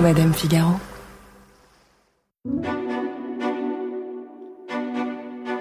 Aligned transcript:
Madame 0.00 0.34
Figaro. 0.34 0.72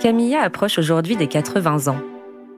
Camilla 0.02 0.42
approche 0.42 0.78
aujourd'hui 0.78 1.16
des 1.16 1.28
80 1.28 1.88
ans. 1.88 2.02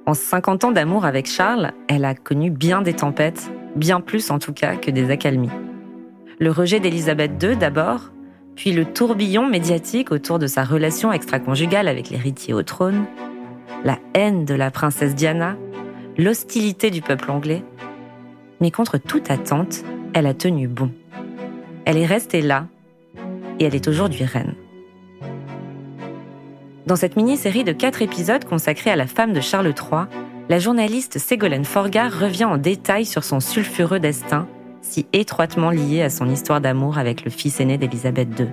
En 0.07 0.15
50 0.15 0.63
ans 0.63 0.71
d'amour 0.71 1.05
avec 1.05 1.27
Charles, 1.27 1.73
elle 1.87 2.05
a 2.05 2.15
connu 2.15 2.49
bien 2.49 2.81
des 2.81 2.93
tempêtes, 2.93 3.51
bien 3.75 4.01
plus 4.01 4.31
en 4.31 4.39
tout 4.39 4.53
cas 4.53 4.75
que 4.75 4.89
des 4.89 5.11
accalmies. 5.11 5.51
Le 6.39 6.49
rejet 6.49 6.79
d'Élisabeth 6.79 7.31
II 7.43 7.55
d'abord, 7.55 8.11
puis 8.55 8.71
le 8.71 8.85
tourbillon 8.85 9.45
médiatique 9.47 10.11
autour 10.11 10.39
de 10.39 10.47
sa 10.47 10.63
relation 10.63 11.13
extra-conjugale 11.13 11.87
avec 11.87 12.09
l'héritier 12.09 12.55
au 12.55 12.63
trône, 12.63 13.05
la 13.83 13.99
haine 14.15 14.45
de 14.45 14.55
la 14.55 14.71
princesse 14.71 15.13
Diana, 15.13 15.55
l'hostilité 16.17 16.89
du 16.89 17.03
peuple 17.03 17.29
anglais. 17.29 17.63
Mais 18.61 18.71
contre 18.71 18.97
toute 18.97 19.29
attente, 19.29 19.83
elle 20.13 20.25
a 20.25 20.33
tenu 20.33 20.67
bon. 20.67 20.91
Elle 21.87 21.97
est 21.97 22.05
restée 22.05 22.41
là, 22.41 22.67
et 23.61 23.63
elle 23.63 23.73
est 23.73 23.87
aujourd'hui 23.87 24.25
reine. 24.25 24.55
Dans 26.85 26.97
cette 26.97 27.15
mini-série 27.15 27.63
de 27.63 27.71
quatre 27.71 28.01
épisodes 28.01 28.43
consacrée 28.43 28.91
à 28.91 28.97
la 28.97 29.07
femme 29.07 29.31
de 29.31 29.39
Charles 29.39 29.67
III, 29.67 30.01
la 30.49 30.59
journaliste 30.59 31.17
Ségolène 31.17 31.63
Forgard 31.63 32.11
revient 32.11 32.43
en 32.43 32.57
détail 32.57 33.05
sur 33.05 33.23
son 33.23 33.39
sulfureux 33.39 34.01
destin, 34.01 34.49
si 34.81 35.07
étroitement 35.13 35.69
lié 35.69 36.01
à 36.01 36.09
son 36.09 36.27
histoire 36.27 36.59
d'amour 36.59 36.97
avec 36.97 37.23
le 37.23 37.31
fils 37.31 37.61
aîné 37.61 37.77
d'Élisabeth 37.77 38.37
II. 38.37 38.47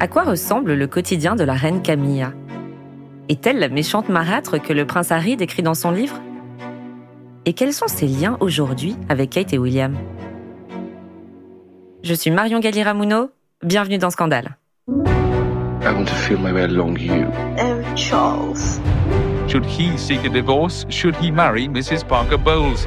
À 0.00 0.08
quoi 0.08 0.24
ressemble 0.24 0.74
le 0.74 0.88
quotidien 0.88 1.36
de 1.36 1.44
la 1.44 1.54
reine 1.54 1.80
Camilla? 1.80 2.32
Est-elle 3.28 3.60
la 3.60 3.68
méchante 3.68 4.08
marâtre 4.08 4.60
que 4.60 4.72
le 4.72 4.84
prince 4.84 5.12
Harry 5.12 5.36
décrit 5.36 5.62
dans 5.62 5.74
son 5.74 5.92
livre? 5.92 6.20
Et 7.44 7.52
quels 7.52 7.72
sont 7.72 7.86
ses 7.86 8.08
liens 8.08 8.36
aujourd'hui 8.40 8.96
avec 9.08 9.30
Kate 9.30 9.52
et 9.52 9.58
William? 9.58 9.94
Je 12.04 12.12
suis 12.12 12.30
Marion 12.30 12.60
Galli-Ramuno, 12.60 13.30
bienvenue 13.62 13.96
dans 13.96 14.10
Scandale. 14.10 14.58
I 14.90 15.90
want 15.90 16.06
to 16.06 16.14
feel 16.14 16.36
my 16.36 16.52
way 16.52 16.64
along 16.64 16.98
you. 16.98 17.32
Oh, 17.58 17.82
Charles. 17.96 18.78
Should 19.50 19.64
he 19.64 19.96
seek 19.96 20.22
a 20.22 20.28
divorce? 20.28 20.84
Should 20.90 21.16
he 21.16 21.30
marry 21.30 21.66
Mrs. 21.66 22.06
Parker 22.06 22.36
Bowles? 22.36 22.86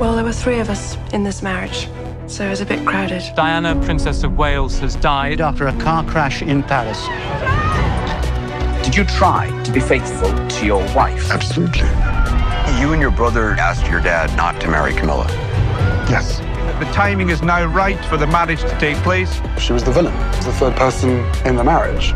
Well, 0.00 0.16
there 0.16 0.24
were 0.24 0.32
three 0.32 0.58
of 0.58 0.70
us 0.70 0.96
in 1.12 1.22
this 1.22 1.40
marriage, 1.40 1.86
so 2.26 2.46
it 2.46 2.50
was 2.50 2.60
a 2.60 2.66
bit 2.66 2.84
crowded. 2.84 3.22
Diana, 3.36 3.80
Princess 3.84 4.24
of 4.24 4.36
Wales, 4.36 4.80
has 4.80 4.96
died 4.96 5.40
after 5.40 5.68
a 5.68 5.72
car 5.74 6.02
crash 6.04 6.42
in 6.42 6.64
Paris. 6.64 7.06
Did 8.84 8.96
you 8.96 9.04
try 9.04 9.48
to 9.62 9.70
be 9.70 9.78
faithful 9.78 10.32
to 10.48 10.66
your 10.66 10.82
wife? 10.96 11.30
Absolutely. 11.30 11.86
You 12.80 12.92
and 12.92 13.00
your 13.00 13.12
brother 13.12 13.52
asked 13.52 13.88
your 13.88 14.00
dad 14.00 14.36
not 14.36 14.60
to 14.62 14.68
marry 14.68 14.94
Camilla. 14.94 15.28
Yes. 16.10 16.42
The 16.78 16.86
timing 16.92 17.30
is 17.30 17.42
now 17.42 17.66
right 17.66 17.98
for 18.04 18.16
the 18.16 18.26
marriage 18.28 18.60
to 18.60 18.78
take 18.78 18.96
place. 19.02 19.40
She 19.58 19.72
was 19.72 19.82
the 19.82 19.90
villain, 19.90 20.14
the 20.44 20.52
third 20.52 20.76
person 20.76 21.24
in 21.44 21.56
the 21.56 21.64
marriage. 21.64 22.14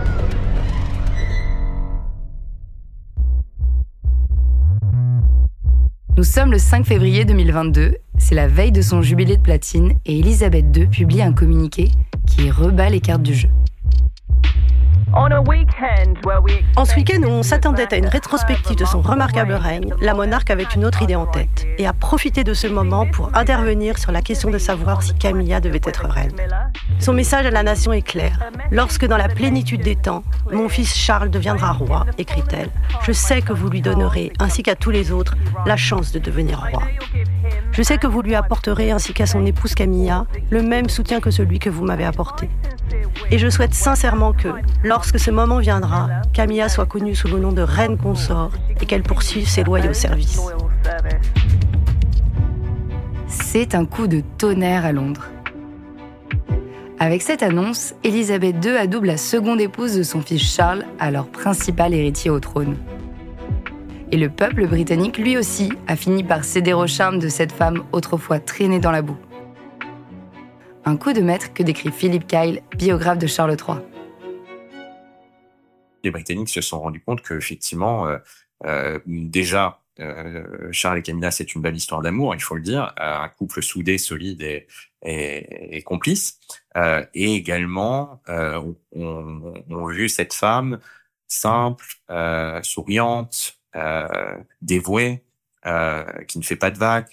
Nous 6.16 6.22
sommes 6.22 6.52
le 6.52 6.58
5 6.58 6.86
février 6.86 7.24
2022, 7.24 7.96
c'est 8.19 8.36
la 8.36 8.46
veille 8.46 8.70
de 8.70 8.82
son 8.82 9.02
jubilé 9.02 9.36
de 9.36 9.42
platine 9.42 9.94
et 10.06 10.20
Elisabeth 10.20 10.66
II 10.76 10.86
publie 10.86 11.22
un 11.22 11.32
communiqué 11.32 11.91
qui 12.24 12.48
rebat 12.48 12.88
les 12.88 13.00
cartes 13.00 13.22
du 13.22 13.34
jeu. 13.34 13.48
En 15.14 16.84
ce 16.86 16.94
week-end 16.96 17.22
où 17.22 17.28
on 17.28 17.42
s'attendait 17.42 17.92
à 17.92 17.96
une 17.96 18.06
rétrospective 18.06 18.77
de 18.77 18.84
son 18.86 19.02
remarquable 19.02 19.52
règne, 19.52 19.92
la 20.00 20.14
monarque 20.14 20.50
avait 20.50 20.66
une 20.74 20.86
autre 20.86 21.02
idée 21.02 21.16
en 21.16 21.27
tête 21.27 21.66
et 21.77 21.86
a 21.86 21.92
profité 21.92 22.44
de 22.44 22.54
ce 22.54 22.66
moment 22.66 23.06
pour 23.06 23.30
intervenir 23.34 23.98
sur 23.98 24.10
la 24.10 24.22
question 24.22 24.50
de 24.50 24.56
savoir 24.56 25.02
si 25.02 25.14
Camilla 25.14 25.60
devait 25.60 25.80
être 25.84 26.06
reine. 26.06 26.32
Son 26.98 27.12
message 27.12 27.44
à 27.44 27.50
la 27.50 27.62
nation 27.62 27.92
est 27.92 28.00
clair. 28.00 28.38
Lorsque 28.70 29.06
dans 29.06 29.19
la 29.19 29.28
plénitude 29.28 29.82
des 29.82 29.96
temps, 29.96 30.22
mon 30.50 30.69
fils 30.69 30.94
Charles 30.94 31.30
deviendra 31.30 31.72
roi, 31.72 32.06
écrit-elle, 32.16 32.70
je 33.03 33.12
sais 33.12 33.42
que 33.42 33.53
vous 33.53 33.69
lui 33.69 33.82
donnerez, 33.82 34.32
ainsi 34.38 34.62
qu'à 34.62 34.76
tous 34.76 34.91
les 34.91 35.12
autres, 35.12 35.37
la 35.66 35.76
chance 35.76 36.12
de 36.12 36.19
devenir 36.20 36.64
roi. 36.70 36.82
Je 37.72 37.82
sais 37.82 37.98
que 37.98 38.06
vous 38.06 38.22
lui 38.22 38.34
apporterez, 38.34 38.91
ainsi 38.91 39.12
qu'à 39.12 39.26
son 39.26 39.44
épouse 39.44 39.75
Camilla, 39.75 40.26
le 40.50 40.62
même 40.62 40.88
soutien 40.88 41.20
que 41.20 41.31
celui 41.31 41.58
que 41.58 41.70
vous 41.70 41.84
m'avez 41.84 42.04
apporté. 42.04 42.48
Et 43.31 43.38
je 43.38 43.48
souhaite 43.48 43.75
sincèrement 43.75 44.32
que, 44.32 44.48
lorsque 44.84 45.01
ce 45.04 45.30
moment 45.30 45.58
viendra, 45.58 46.08
Camilla 46.32 46.68
soit 46.68 46.86
connue 46.86 47.14
sous 47.14 47.28
le 47.28 47.38
nom 47.38 47.52
de 47.52 47.62
reine 47.62 47.96
consort 47.96 48.52
et 48.80 48.86
qu'elle 48.86 49.02
poursuive 49.02 49.48
ses 49.48 49.64
loyaux 49.64 49.92
services. 49.92 50.40
C'est 53.26 53.74
un 53.74 53.84
coup 53.84 54.06
de 54.06 54.22
tonnerre 54.38 54.84
à 54.84 54.92
Londres. 54.92 55.28
Avec 56.98 57.22
cette 57.22 57.42
annonce, 57.42 57.94
Elisabeth 58.04 58.64
II 58.64 58.76
adoube 58.76 59.04
la 59.04 59.16
seconde 59.16 59.60
épouse 59.60 59.96
de 59.96 60.02
son 60.02 60.20
fils 60.20 60.42
Charles, 60.42 60.84
alors 61.00 61.26
principal 61.26 61.94
héritier 61.94 62.30
au 62.30 62.38
trône. 62.38 62.76
Et 64.12 64.16
le 64.16 64.28
peuple 64.28 64.66
britannique, 64.66 65.19
lui 65.19 65.36
aussi, 65.36 65.72
a 65.88 65.96
fini 65.96 66.22
par 66.22 66.44
céder 66.44 66.74
au 66.74 66.86
charme 66.86 67.19
de 67.19 67.28
cette 67.28 67.50
femme 67.50 67.82
autrefois 67.92 68.38
traînée 68.38 68.78
dans 68.78 68.92
la 68.92 69.02
boue. 69.02 69.16
Un 70.84 70.96
coup 70.96 71.12
de 71.12 71.20
maître 71.20 71.52
que 71.52 71.62
décrit 71.62 71.90
Philippe 71.90 72.26
Kyle, 72.26 72.60
biographe 72.76 73.19
de 73.19 73.26
Charles 73.26 73.56
III. 73.56 73.78
Les 76.02 76.10
Britanniques 76.10 76.48
se 76.48 76.60
sont 76.60 76.80
rendus 76.80 77.00
compte 77.00 77.22
qu'effectivement, 77.22 78.06
euh, 78.06 78.18
euh, 78.66 78.98
déjà, 79.06 79.80
euh, 80.00 80.68
Charles 80.72 80.98
et 80.98 81.02
Camilla, 81.02 81.30
c'est 81.30 81.54
une 81.54 81.62
belle 81.62 81.76
histoire 81.76 82.02
d'amour, 82.02 82.34
il 82.34 82.42
faut 82.42 82.56
le 82.56 82.62
dire, 82.62 82.92
un 82.96 83.28
couple 83.28 83.62
soudé, 83.62 83.98
solide 83.98 84.64
et, 85.02 85.82
complice. 85.84 86.40
Et 87.14 87.34
également, 87.34 88.22
on, 88.26 89.54
a 89.70 89.92
vu 89.92 90.08
cette 90.08 90.32
femme 90.32 90.80
simple, 91.28 91.84
souriante, 92.62 93.58
dévouée, 94.60 95.22
qui 96.28 96.38
ne 96.38 96.44
fait 96.44 96.56
pas 96.56 96.70
de 96.70 96.78
vagues, 96.78 97.08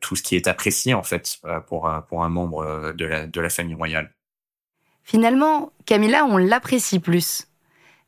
tout 0.00 0.16
ce 0.16 0.22
qui 0.22 0.36
est 0.36 0.46
apprécié 0.46 0.94
en 0.94 1.02
fait 1.02 1.40
pour 1.66 1.88
un, 1.88 2.28
membre 2.28 2.92
de 2.92 3.40
la 3.40 3.50
famille 3.50 3.74
royale. 3.74 4.14
Finalement, 5.02 5.72
Camilla, 5.84 6.24
on 6.24 6.36
l'apprécie 6.36 6.98
plus. 6.98 7.46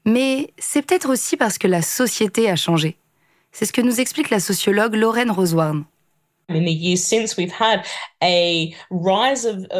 Mais 0.04 0.52
c'est 0.58 0.82
peut-être 0.82 1.10
aussi 1.10 1.36
parce 1.36 1.58
que 1.58 1.68
la 1.68 1.82
société 1.82 2.50
a 2.50 2.56
changé. 2.56 2.98
C'est 3.52 3.66
ce 3.66 3.72
que 3.72 3.80
nous 3.80 4.00
explique 4.00 4.30
la 4.30 4.40
sociologue 4.40 4.94
Lorraine 4.94 5.30
Rosewarne. 5.30 5.84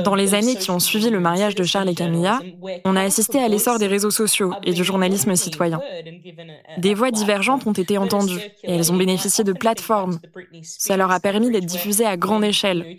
Dans 0.05 0.15
les 0.15 0.35
années 0.35 0.57
qui 0.57 0.71
ont 0.71 0.79
suivi 0.79 1.09
le 1.09 1.19
mariage 1.19 1.55
de 1.55 1.65
Charles 1.65 1.89
et 1.89 1.95
Camilla, 1.95 2.41
on 2.85 2.95
a 2.95 3.03
assisté 3.03 3.43
à 3.43 3.49
l'essor 3.49 3.79
des 3.79 3.87
réseaux 3.87 4.11
sociaux 4.11 4.53
et 4.65 4.75
du 4.75 4.85
journalisme 4.85 5.35
citoyen. 5.35 5.81
Des 6.77 6.93
voix 6.93 7.11
divergentes 7.11 7.67
ont 7.67 7.73
été 7.73 7.97
entendues 7.97 8.41
et 8.65 8.75
elles 8.75 8.93
ont 8.93 8.97
bénéficié 8.97 9.45
de 9.45 9.53
plateformes. 9.55 10.19
Ça 10.63 10.99
leur 10.99 11.11
a 11.11 11.21
permis 11.21 11.51
d'être 11.51 11.65
diffusées 11.65 12.05
à 12.05 12.19
grande 12.19 12.45
échelle. 12.45 12.97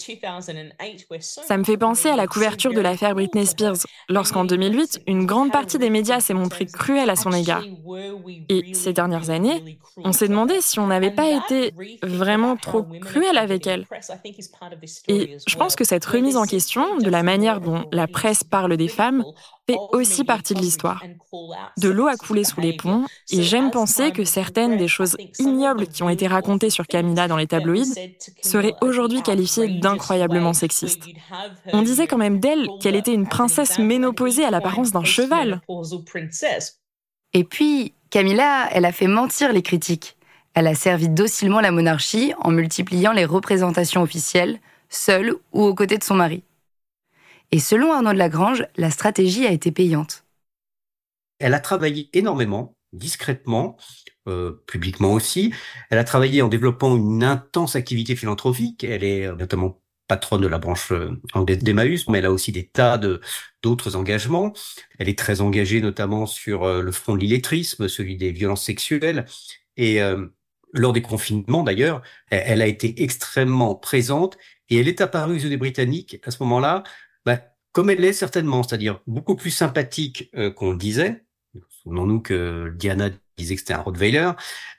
Ça 1.22 1.58
me 1.58 1.64
fait 1.64 1.78
penser 1.78 2.10
à 2.10 2.16
la 2.16 2.26
couverture 2.26 2.74
de 2.74 2.82
l'affaire 2.82 3.14
Britney 3.14 3.46
Spears, 3.46 3.78
lorsqu'en 4.10 4.46
2008, 4.46 5.02
une 5.06 5.26
grande 5.28 5.52
partie 5.52 5.78
des 5.78 5.92
médias 5.92 6.22
s'est 6.22 6.34
montrée 6.34 6.66
cruelle 6.66 7.10
à 7.10 7.16
son 7.16 7.32
égard. 7.32 7.64
Et 8.50 8.74
ces 8.74 8.94
dernières 8.94 9.30
années, 9.30 9.78
on 10.04 10.12
s'est 10.12 10.28
demandé 10.28 10.56
si 10.60 10.80
on 10.80 10.88
n'avait 10.88 11.12
pas 11.12 11.30
été 11.30 11.74
vraiment 12.02 12.56
trop 12.56 12.84
cruel 13.02 13.38
avec 13.38 13.59
Et 15.08 15.38
je 15.48 15.56
pense 15.56 15.76
que 15.76 15.84
cette 15.84 16.06
remise 16.06 16.38
en 16.38 16.46
question 16.46 16.98
de 16.98 17.10
la 17.10 17.24
manière 17.24 17.62
dont 17.62 17.86
la 17.92 18.08
presse 18.08 18.44
parle 18.44 18.78
des 18.78 18.88
femmes 18.88 19.24
fait 19.70 19.78
aussi 19.92 20.24
partie 20.24 20.54
de 20.54 20.60
l'histoire. 20.60 21.04
De 21.78 21.90
l'eau 21.90 22.08
a 22.08 22.16
coulé 22.16 22.44
sous 22.44 22.60
les 22.60 22.76
ponts, 22.76 23.06
et 23.32 23.42
j'aime 23.44 23.72
penser 23.72 24.12
que 24.12 24.24
certaines 24.24 24.78
des 24.78 24.88
choses 24.88 25.16
ignobles 25.38 25.88
qui 25.88 26.04
ont 26.04 26.10
été 26.10 26.28
racontées 26.28 26.70
sur 26.70 26.88
Camilla 26.88 27.28
dans 27.28 27.38
les 27.38 27.48
tabloïds 27.48 27.94
seraient 28.42 28.74
aujourd'hui 28.82 29.22
qualifiées 29.22 29.80
d'incroyablement 29.80 30.54
sexistes. 30.54 31.06
On 31.72 31.82
disait 31.82 32.08
quand 32.08 32.18
même 32.18 32.40
d'elle 32.40 32.68
qu'elle 32.82 32.96
était 32.96 33.14
une 33.14 33.28
princesse 33.28 33.78
ménopausée 33.80 34.46
à 34.46 34.52
l'apparence 34.52 34.92
d'un 34.92 35.04
cheval. 35.04 35.62
Et 37.34 37.44
puis, 37.44 37.94
Camilla, 38.10 38.68
elle 38.72 38.86
a 38.86 38.92
fait 38.92 39.08
mentir 39.08 39.54
les 39.54 39.62
critiques. 39.62 40.18
Elle 40.54 40.68
a 40.68 40.76
servi 40.76 41.10
docilement 41.10 41.62
la 41.62 41.72
monarchie 41.72 42.34
en 42.40 42.52
multipliant 42.52 43.12
les 43.12 43.26
représentations 43.26 44.02
officielles, 44.02 44.60
seule 44.90 45.36
ou 45.54 45.64
aux 45.64 45.76
côtés 45.76 45.98
de 45.98 46.04
son 46.04 46.16
mari. 46.16 46.44
Et 47.52 47.60
selon 47.60 47.92
Arnaud 47.92 48.14
de 48.14 48.18
Lagrange, 48.18 48.66
la 48.78 48.92
stratégie 48.92 49.46
a 49.46 49.52
été 49.52 49.72
payante. 49.72 50.24
Elle 51.40 51.54
a 51.54 51.60
travaillé 51.60 52.10
énormément, 52.14 52.76
discrètement, 52.94 53.78
euh, 54.28 54.64
publiquement 54.68 55.14
aussi. 55.14 55.54
Elle 55.90 55.98
a 55.98 56.04
travaillé 56.04 56.42
en 56.42 56.48
développant 56.48 56.96
une 56.96 57.24
intense 57.24 57.76
activité 57.76 58.16
philanthropique. 58.16 58.84
Elle 58.84 59.04
est 59.04 59.26
euh, 59.26 59.36
notamment 59.36 59.82
patronne 60.08 60.42
de 60.42 60.48
la 60.48 60.58
branche 60.58 60.92
euh, 60.92 61.20
anglaise 61.34 61.60
d'Emmaüs, 61.60 62.08
mais 62.08 62.20
elle 62.20 62.26
a 62.26 62.32
aussi 62.32 62.52
des 62.52 62.68
tas 62.68 62.98
de 62.98 63.22
d'autres 63.64 63.96
engagements. 63.96 64.54
Elle 64.98 65.10
est 65.10 65.18
très 65.18 65.42
engagée 65.42 65.82
notamment 65.82 66.26
sur 66.26 66.82
le 66.82 66.92
front 66.92 67.16
de 67.16 67.20
l'illettrisme, 67.20 67.88
celui 67.90 68.16
des 68.16 68.32
violences 68.32 68.64
sexuelles. 68.64 69.26
Et 69.76 70.00
lors 70.74 70.94
des 70.94 71.02
confinements 71.02 71.64
d'ailleurs, 71.64 72.02
elle, 72.30 72.62
a 72.62 72.68
été 72.68 73.02
extrêmement 73.04 73.76
présente 73.76 74.38
et 74.70 74.78
elle 74.78 74.88
est 74.88 75.02
apparue 75.02 75.36
aux 75.36 75.40
yeux 75.40 75.50
des 75.50 75.58
Britanniques 75.58 76.20
à 76.26 76.32
ce 76.32 76.42
moment-là, 76.44 76.84
bah, 77.26 77.40
comme 77.72 77.90
elle 77.90 78.00
l'est 78.00 78.14
certainement, 78.14 78.64
c'est-à-dire 78.64 79.02
beaucoup 79.08 79.36
plus 79.36 79.52
sympathique 79.52 80.30
euh, 80.36 80.52
qu'on 80.52 80.72
le 80.72 80.78
disait. 80.78 81.24
Souvenons-nous 81.84 82.22
que 82.22 82.74
Diana 82.76 83.10
disait 83.38 83.56
que 83.56 83.62
c'était 83.62 83.74
un 83.74 83.82
Rottweiler, 83.82 84.32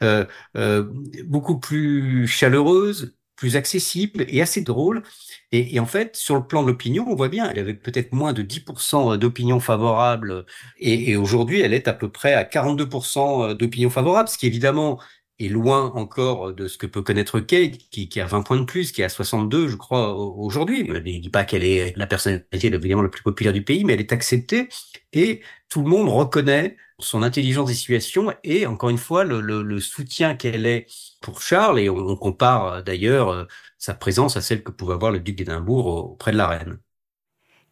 euh, 0.02 0.24
euh, 0.56 0.86
beaucoup 1.24 1.58
plus 1.58 2.26
chaleureuse, 2.26 3.16
plus 3.36 3.56
accessible 3.56 4.26
et 4.28 4.42
assez 4.42 4.60
drôle. 4.60 5.02
Et, 5.50 5.74
et, 5.74 5.80
en 5.80 5.86
fait, 5.86 6.14
sur 6.14 6.36
le 6.36 6.46
plan 6.46 6.62
de 6.62 6.68
l'opinion, 6.68 7.06
on 7.08 7.14
voit 7.14 7.30
bien, 7.30 7.50
elle 7.50 7.58
avait 7.58 7.74
peut-être 7.74 8.12
moins 8.12 8.34
de 8.34 8.42
10% 8.42 9.16
d'opinion 9.16 9.60
favorable, 9.60 10.44
et, 10.78 11.10
et 11.10 11.16
aujourd'hui, 11.16 11.60
elle 11.60 11.72
est 11.72 11.88
à 11.88 11.94
peu 11.94 12.10
près 12.10 12.34
à 12.34 12.44
42% 12.44 13.54
d'opinion 13.54 13.88
favorable, 13.88 14.28
ce 14.28 14.36
qui 14.36 14.46
évidemment 14.46 15.00
est 15.40 15.48
loin 15.48 15.92
encore 15.94 16.52
de 16.52 16.68
ce 16.68 16.78
que 16.78 16.86
peut 16.86 17.02
connaître 17.02 17.40
Kate, 17.40 17.78
qui, 17.90 18.20
a 18.20 18.26
20 18.26 18.42
points 18.42 18.58
de 18.58 18.64
plus, 18.64 18.92
qui 18.92 19.02
a 19.02 19.08
62, 19.08 19.68
je 19.68 19.76
crois, 19.76 20.14
aujourd'hui. 20.14 20.86
Je 20.86 20.92
ne 20.92 21.00
dis 21.00 21.30
pas 21.30 21.44
qu'elle 21.44 21.64
est 21.64 21.96
la 21.96 22.06
personnalité 22.06 22.68
évidemment 22.68 23.02
la 23.02 23.08
plus 23.08 23.22
populaire 23.22 23.52
du 23.52 23.62
pays, 23.62 23.84
mais 23.84 23.94
elle 23.94 24.00
est 24.00 24.12
acceptée 24.12 24.68
et 25.12 25.40
tout 25.68 25.82
le 25.82 25.88
monde 25.88 26.08
reconnaît 26.08 26.76
son 26.98 27.22
intelligence 27.22 27.68
des 27.68 27.74
situations 27.74 28.32
et 28.44 28.66
encore 28.66 28.90
une 28.90 28.98
fois 28.98 29.24
le, 29.24 29.80
soutien 29.80 30.34
qu'elle 30.34 30.66
est 30.66 30.86
pour 31.20 31.40
Charles 31.40 31.80
et 31.80 31.88
on, 31.88 32.16
compare 32.16 32.82
d'ailleurs 32.82 33.30
euh, 33.30 33.44
sa 33.78 33.94
présence 33.94 34.36
à 34.36 34.42
celle 34.42 34.62
que 34.62 34.70
pouvait 34.70 34.94
avoir 34.94 35.10
le 35.10 35.20
duc 35.20 35.36
d'Édimbourg 35.36 35.86
auprès 35.86 36.32
de 36.32 36.36
la 36.36 36.48
reine. 36.48 36.78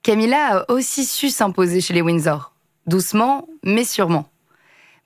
Camilla 0.03 0.61
a 0.61 0.73
aussi 0.73 1.05
su 1.05 1.29
s'imposer 1.29 1.81
chez 1.81 1.93
les 1.93 2.03
Windsor, 2.03 2.55
doucement 2.87 3.47
mais 3.63 3.85
sûrement. 3.85 4.31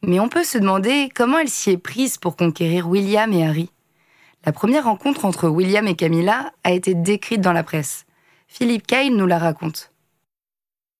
Mais 0.04 0.18
on 0.18 0.28
peut 0.28 0.42
se 0.42 0.58
demander 0.58 1.10
comment 1.14 1.38
elle 1.38 1.48
s'y 1.48 1.70
est 1.70 1.78
prise 1.78 2.18
pour 2.18 2.36
conquérir 2.36 2.88
William 2.88 3.32
et 3.32 3.46
Harry. 3.46 3.70
La 4.44 4.52
première 4.52 4.84
rencontre 4.84 5.24
entre 5.24 5.48
William 5.48 5.86
et 5.86 5.94
Camilla 5.94 6.52
a 6.64 6.72
été 6.72 6.94
décrite 6.94 7.40
dans 7.40 7.52
la 7.52 7.62
presse. 7.62 8.04
Philippe 8.48 8.86
Kyle 8.86 9.16
nous 9.16 9.26
la 9.26 9.38
raconte. 9.38 9.92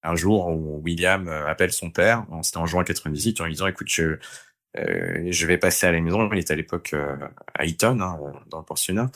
Un 0.05 0.15
jour 0.15 0.47
où 0.49 0.81
William 0.85 1.27
euh, 1.29 1.49
appelle 1.49 1.73
son 1.73 1.91
père, 1.91 2.25
c'était 2.43 2.59
en 2.59 2.67
juin 2.67 2.85
98, 2.85 3.41
en 3.41 3.45
lui 3.45 3.53
disant 3.53 3.67
écoute, 3.67 3.89
je, 3.89 4.19
euh, 4.79 5.27
je 5.29 5.47
vais 5.47 5.59
passer 5.59 5.87
à 5.87 5.93
la 5.93 6.01
maison. 6.01 6.29
Il 6.33 6.39
était 6.39 6.53
à 6.53 6.57
l'époque 6.57 6.93
euh, 6.93 7.17
à 7.55 7.65
Eton, 7.65 8.01
hein, 8.01 8.19
dans 8.51 8.59
le 8.59 8.65
pensionnat. 8.65 9.11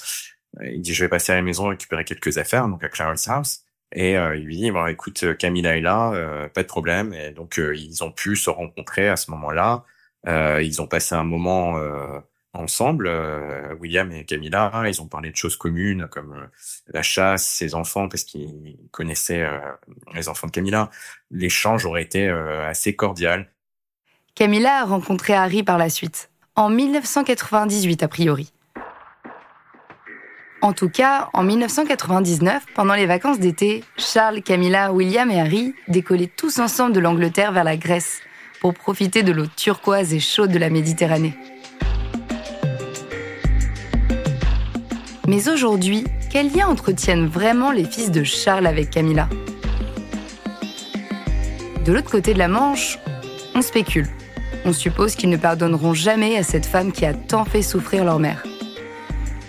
Il 0.63 0.81
dit 0.81 0.95
je 0.95 1.05
vais 1.05 1.09
passer 1.09 1.33
à 1.33 1.37
la 1.37 1.43
maison 1.43 1.69
récupérer 1.69 2.05
quelques 2.05 2.39
affaires, 2.39 2.69
donc 2.69 2.83
à 2.83 2.89
Clarence 2.89 3.29
House. 3.29 3.66
Et 3.93 4.17
euh, 4.17 4.37
il 4.37 4.45
lui 4.45 4.57
dit, 4.57 4.71
bon, 4.71 4.87
écoute, 4.87 5.23
euh, 5.23 5.35
Camilla 5.35 5.77
est 5.77 5.81
là, 5.81 6.13
euh, 6.13 6.49
pas 6.49 6.63
de 6.63 6.69
problème. 6.69 7.15
Et 7.15 7.31
donc, 7.31 7.59
ils 7.59 8.03
ont 8.03 8.11
pu 8.11 8.37
se 8.37 8.51
rencontrer 8.51 9.09
à 9.09 9.17
ce 9.17 9.31
moment-là. 9.31 9.85
ils 10.27 10.83
ont 10.83 10.87
passé 10.87 11.15
un 11.15 11.25
moment 11.25 11.79
ensemble, 12.53 13.09
William 13.81 14.11
et 14.13 14.25
Camilla. 14.25 14.73
Ils 14.87 15.01
ont 15.01 15.07
parlé 15.07 15.31
de 15.31 15.37
choses 15.37 15.57
communes 15.57 16.09
comme 16.11 16.49
la 16.89 17.03
chasse, 17.03 17.47
ses 17.47 17.75
enfants, 17.75 18.09
parce 18.09 18.25
qu'ils 18.25 18.77
connaissaient 18.91 19.49
les 20.15 20.29
enfants 20.29 20.49
de 20.49 20.53
Camilla. 20.53 20.91
L'échange 21.31 21.87
aurait 21.87 22.03
été 22.03 22.29
assez 22.29 22.97
cordial. 22.97 23.53
Camilla 24.35 24.81
a 24.81 24.85
rencontré 24.85 25.35
Harry 25.35 25.63
par 25.63 25.79
la 25.79 25.89
suite, 25.89 26.31
en 26.57 26.69
1998 26.71 28.03
a 28.03 28.09
priori. 28.09 28.53
En 30.67 30.73
tout 30.73 30.89
cas, 30.89 31.29
en 31.33 31.45
1999, 31.45 32.65
pendant 32.75 32.95
les 32.95 33.07
vacances 33.07 33.39
d'été, 33.39 33.85
Charles, 33.99 34.43
Camilla, 34.43 34.93
William 34.93 35.31
et 35.31 35.41
Harry 35.41 35.77
décollaient 35.87 36.27
tous 36.27 36.59
ensemble 36.59 36.93
de 36.93 36.99
l'Angleterre 36.99 37.53
vers 37.53 37.63
la 37.63 37.77
Grèce 37.77 38.19
pour 38.61 38.75
profiter 38.75 39.23
de 39.23 39.31
l'eau 39.31 39.47
turquoise 39.47 40.13
et 40.13 40.19
chaude 40.19 40.51
de 40.51 40.59
la 40.59 40.69
Méditerranée. 40.69 41.39
Mais 45.29 45.49
aujourd'hui, 45.49 46.03
quel 46.33 46.51
lien 46.51 46.67
entretiennent 46.67 47.29
vraiment 47.29 47.71
les 47.71 47.85
fils 47.85 48.11
de 48.11 48.25
Charles 48.25 48.67
avec 48.67 48.91
Camilla? 48.91 49.29
De 51.85 51.93
l'autre 51.93 52.11
côté 52.11 52.35
de 52.35 52.41
la 52.41 52.49
Manche, 52.49 52.99
on 53.55 53.63
spécule. 53.63 54.09
On 54.65 54.73
suppose 54.73 55.15
qu'ils 55.15 55.31
ne 55.31 55.37
pardonneront 55.37 55.95
jamais 55.95 56.37
à 56.37 56.43
cette 56.43 56.67
femme 56.67 56.91
qui 56.91 57.07
a 57.07 57.15
tant 57.15 57.45
fait 57.45 57.63
souffrir 57.63 58.05
leur 58.05 58.19
mère. 58.19 58.43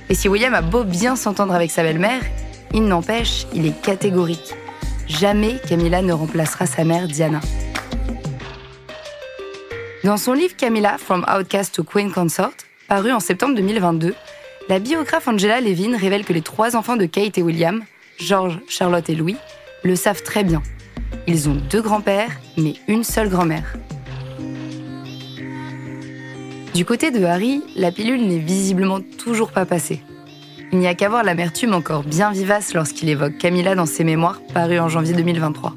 Et 0.09 0.15
si 0.15 0.29
William 0.29 0.53
a 0.53 0.61
beau 0.61 0.83
bien 0.83 1.15
s'entendre 1.15 1.53
avec 1.53 1.71
sa 1.71 1.83
belle-mère, 1.83 2.21
il 2.73 2.83
n'empêche, 2.83 3.45
il 3.53 3.65
est 3.65 3.81
catégorique. 3.81 4.53
Jamais 5.07 5.59
Camilla 5.67 6.01
ne 6.01 6.13
remplacera 6.13 6.65
sa 6.65 6.83
mère 6.83 7.07
Diana. 7.07 7.41
Dans 10.03 10.17
son 10.17 10.33
livre 10.33 10.55
Camilla, 10.55 10.97
From 10.97 11.25
Outcast 11.27 11.75
to 11.75 11.83
Queen 11.83 12.11
Consort, 12.11 12.53
paru 12.87 13.11
en 13.11 13.19
septembre 13.19 13.55
2022, 13.55 14.15
la 14.69 14.79
biographe 14.79 15.27
Angela 15.27 15.59
Levin 15.59 15.97
révèle 15.97 16.23
que 16.23 16.33
les 16.33 16.41
trois 16.41 16.75
enfants 16.75 16.97
de 16.97 17.05
Kate 17.05 17.37
et 17.37 17.41
William, 17.41 17.83
George, 18.17 18.59
Charlotte 18.67 19.09
et 19.09 19.15
Louis, 19.15 19.37
le 19.83 19.95
savent 19.95 20.23
très 20.23 20.43
bien. 20.43 20.61
Ils 21.25 21.49
ont 21.49 21.55
deux 21.69 21.81
grands-pères, 21.81 22.31
mais 22.57 22.75
une 22.87 23.03
seule 23.03 23.29
grand-mère. 23.29 23.75
Du 26.77 26.85
côté 26.85 27.09
de 27.09 27.23
Harry, 27.23 27.63
la 27.75 27.91
pilule 27.91 28.27
n'est 28.27 28.37
visiblement 28.37 28.99
toujours 29.01 29.49
pas 29.49 29.65
passée. 29.65 30.03
Il 30.71 30.77
n'y 30.77 30.85
a 30.85 30.93
qu'à 30.93 31.09
voir 31.09 31.23
l'amertume 31.23 31.73
encore 31.73 32.03
bien 32.03 32.31
vivace 32.31 32.75
lorsqu'il 32.75 33.09
évoque 33.09 33.39
Camilla 33.39 33.73
dans 33.73 33.87
ses 33.87 34.03
mémoires 34.03 34.39
parus 34.53 34.79
en 34.79 34.87
janvier 34.87 35.15
2023. 35.15 35.73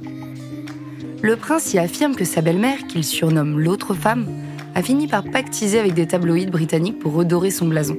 Le 1.23 1.37
prince 1.37 1.73
y 1.73 1.79
affirme 1.79 2.15
que 2.15 2.27
sa 2.27 2.43
belle-mère, 2.43 2.87
qu'il 2.87 3.03
surnomme 3.03 3.59
l'autre 3.59 3.95
femme, 3.95 4.27
a 4.75 4.83
fini 4.83 5.09
par 5.09 5.25
pactiser 5.25 5.79
avec 5.79 5.95
des 5.95 6.07
tabloïds 6.07 6.51
britanniques 6.51 6.99
pour 6.99 7.15
redorer 7.15 7.51
son 7.51 7.67
blason. 7.67 7.97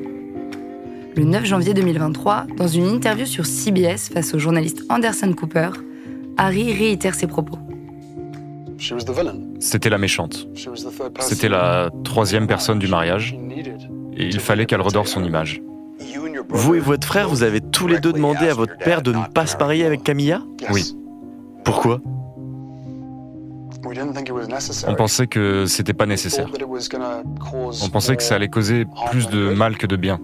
Le 1.15 1.23
9 1.23 1.43
janvier 1.43 1.73
2023, 1.73 2.45
dans 2.55 2.67
une 2.67 2.85
interview 2.85 3.25
sur 3.25 3.47
CBS 3.47 4.11
face 4.13 4.35
au 4.35 4.37
journaliste 4.37 4.83
Anderson 4.89 5.33
Cooper, 5.33 5.71
Harry 6.37 6.71
réitère 6.71 7.15
ses 7.15 7.25
propos. 7.25 7.57
C'était 9.59 9.89
la 9.89 9.97
méchante. 9.97 10.47
C'était 11.19 11.49
la 11.49 11.89
troisième 12.03 12.47
personne 12.47 12.79
du 12.79 12.87
mariage. 12.87 13.37
Et 14.17 14.25
il 14.25 14.39
fallait 14.39 14.65
qu'elle 14.65 14.81
redore 14.81 15.07
son 15.07 15.23
image. 15.23 15.61
Vous 16.49 16.75
et 16.75 16.79
votre 16.79 17.07
frère, 17.07 17.29
vous 17.29 17.43
avez 17.43 17.61
tous 17.61 17.87
les 17.87 17.99
deux 17.99 18.11
demandé 18.11 18.47
à 18.47 18.53
votre 18.53 18.77
père 18.77 19.01
de 19.01 19.13
ne 19.13 19.25
pas 19.33 19.45
se 19.45 19.55
marier 19.57 19.85
avec 19.85 20.03
Camilla? 20.03 20.41
Oui. 20.71 20.95
Pourquoi? 21.63 22.01
On 24.87 24.95
pensait 24.95 25.27
que 25.27 25.65
c'était 25.65 25.93
pas 25.93 26.05
nécessaire. 26.05 26.49
On 27.51 27.89
pensait 27.89 28.15
que 28.15 28.23
ça 28.23 28.35
allait 28.35 28.49
causer 28.49 28.85
plus 29.09 29.29
de 29.29 29.53
mal 29.53 29.77
que 29.77 29.87
de 29.87 29.95
bien. 29.95 30.19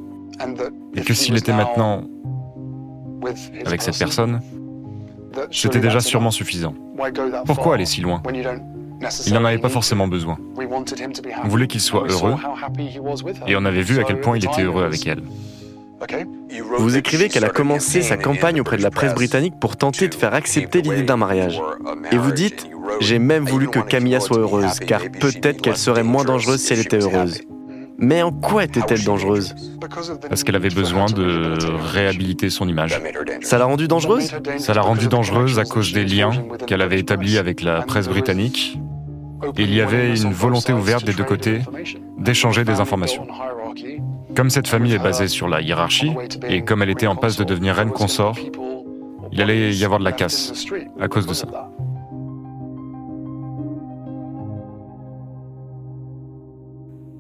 Et 0.95 1.01
que 1.01 1.13
s'il 1.13 1.38
était 1.38 1.54
maintenant 1.54 2.04
avec 3.65 3.81
cette 3.81 3.98
personne, 3.98 4.39
c'était 5.51 5.79
déjà 5.79 5.99
sûrement 5.99 6.31
suffisant. 6.31 6.73
Pourquoi 7.45 7.75
aller 7.75 7.85
si 7.85 8.01
loin? 8.01 8.21
Il 9.27 9.33
n'en 9.33 9.45
avait 9.45 9.59
pas 9.59 9.69
forcément 9.69 10.07
besoin. 10.07 10.37
On 11.44 11.47
voulait 11.47 11.67
qu'il 11.67 11.81
soit 11.81 12.07
heureux, 12.07 12.35
et 13.45 13.56
on 13.56 13.65
avait 13.65 13.83
vu 13.83 13.99
à 13.99 14.03
quel 14.03 14.19
point 14.19 14.37
il 14.37 14.45
était 14.45 14.63
heureux 14.63 14.83
avec 14.83 15.06
elle. 15.06 15.21
Vous 16.77 16.95
écrivez 16.95 17.27
qu'elle 17.27 17.45
a 17.45 17.49
commencé 17.49 18.01
sa 18.01 18.17
campagne 18.17 18.61
auprès 18.61 18.77
de 18.77 18.83
la 18.83 18.91
presse 18.91 19.13
britannique 19.15 19.56
pour 19.59 19.77
tenter 19.77 20.07
de 20.07 20.15
faire 20.15 20.33
accepter 20.33 20.81
l'idée 20.81 21.03
d'un 21.03 21.17
mariage. 21.17 21.61
Et 22.11 22.17
vous 22.17 22.31
dites, 22.31 22.67
j'ai 22.99 23.19
même 23.19 23.45
voulu 23.45 23.67
que 23.67 23.79
Camilla 23.79 24.19
soit 24.19 24.37
heureuse, 24.37 24.79
car 24.79 25.01
peut-être 25.19 25.61
qu'elle 25.61 25.77
serait 25.77 26.03
moins 26.03 26.23
dangereuse 26.23 26.61
si 26.61 26.73
elle 26.73 26.79
était 26.79 26.99
heureuse. 26.99 27.41
Mais 27.99 28.21
en 28.21 28.31
quoi 28.31 28.63
était-elle 28.63 29.04
dangereuse 29.04 29.56
Parce 30.30 30.44
qu'elle 30.44 30.56
avait 30.56 30.69
besoin 30.69 31.06
de 31.07 31.57
réhabiliter 31.94 32.49
son 32.49 32.68
image. 32.68 33.01
Ça 33.42 33.57
l'a 33.57 33.66
rendue 33.66 33.87
dangereuse 33.87 34.31
Ça 34.59 34.73
l'a 34.73 34.81
rendue 34.81 35.07
dangereuse 35.07 35.57
à 35.59 35.66
cause 35.66 35.94
des 35.94 36.06
liens 36.06 36.31
qu'elle 36.68 36.81
avait 36.81 36.99
établis 36.99 37.37
avec 37.37 37.61
la 37.61 37.81
presse 37.81 38.07
britannique. 38.07 38.80
Et 39.57 39.63
il 39.63 39.73
y 39.73 39.81
avait 39.81 40.19
une 40.19 40.33
volonté 40.33 40.73
ouverte 40.73 41.06
des 41.06 41.13
deux 41.13 41.23
côtés 41.23 41.61
d'échanger 42.18 42.63
des 42.63 42.80
informations. 42.80 43.27
Comme 44.35 44.49
cette 44.49 44.68
famille 44.68 44.94
est 44.94 44.99
basée 44.99 45.27
sur 45.27 45.47
la 45.47 45.61
hiérarchie, 45.61 46.11
et 46.47 46.63
comme 46.63 46.81
elle 46.83 46.89
était 46.89 47.07
en 47.07 47.16
passe 47.16 47.37
de 47.37 47.44
devenir 47.44 47.75
reine 47.75 47.92
consort, 47.92 48.37
il 49.31 49.42
allait 49.42 49.73
y 49.73 49.83
avoir 49.83 49.99
de 49.99 50.06
la 50.06 50.11
casse 50.11 50.66
à 50.99 51.07
cause 51.07 51.25
de 51.25 51.33
ça. 51.33 51.47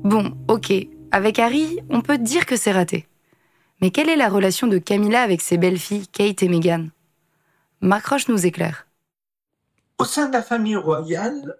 Bon, 0.07 0.37
ok, 0.47 0.71
avec 1.11 1.37
Harry, 1.37 1.81
on 1.89 1.99
peut 1.99 2.17
dire 2.17 2.45
que 2.45 2.55
c'est 2.55 2.71
raté. 2.71 3.09
Mais 3.81 3.91
quelle 3.91 4.07
est 4.07 4.15
la 4.15 4.29
relation 4.29 4.65
de 4.65 4.77
Camilla 4.77 5.21
avec 5.21 5.41
ses 5.41 5.57
belles-filles, 5.57 6.07
Kate 6.07 6.43
et 6.43 6.47
Meghan? 6.47 6.87
Marc 7.81 8.07
Roche 8.07 8.29
nous 8.29 8.45
éclaire. 8.45 8.87
Au 9.97 10.05
sein 10.05 10.29
de 10.29 10.31
la 10.31 10.41
famille 10.41 10.77
royale, 10.77 11.57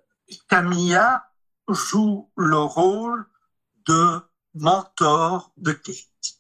Camilla 0.47 1.29
joue 1.67 2.29
le 2.37 2.57
rôle 2.57 3.25
de 3.85 4.21
mentor 4.53 5.51
de 5.57 5.73
Kate. 5.73 6.39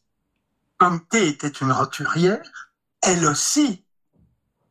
Comme 0.77 1.05
Kate 1.07 1.23
était 1.43 1.49
une 1.49 1.73
roturière, 1.73 2.71
elle 3.01 3.25
aussi, 3.25 3.83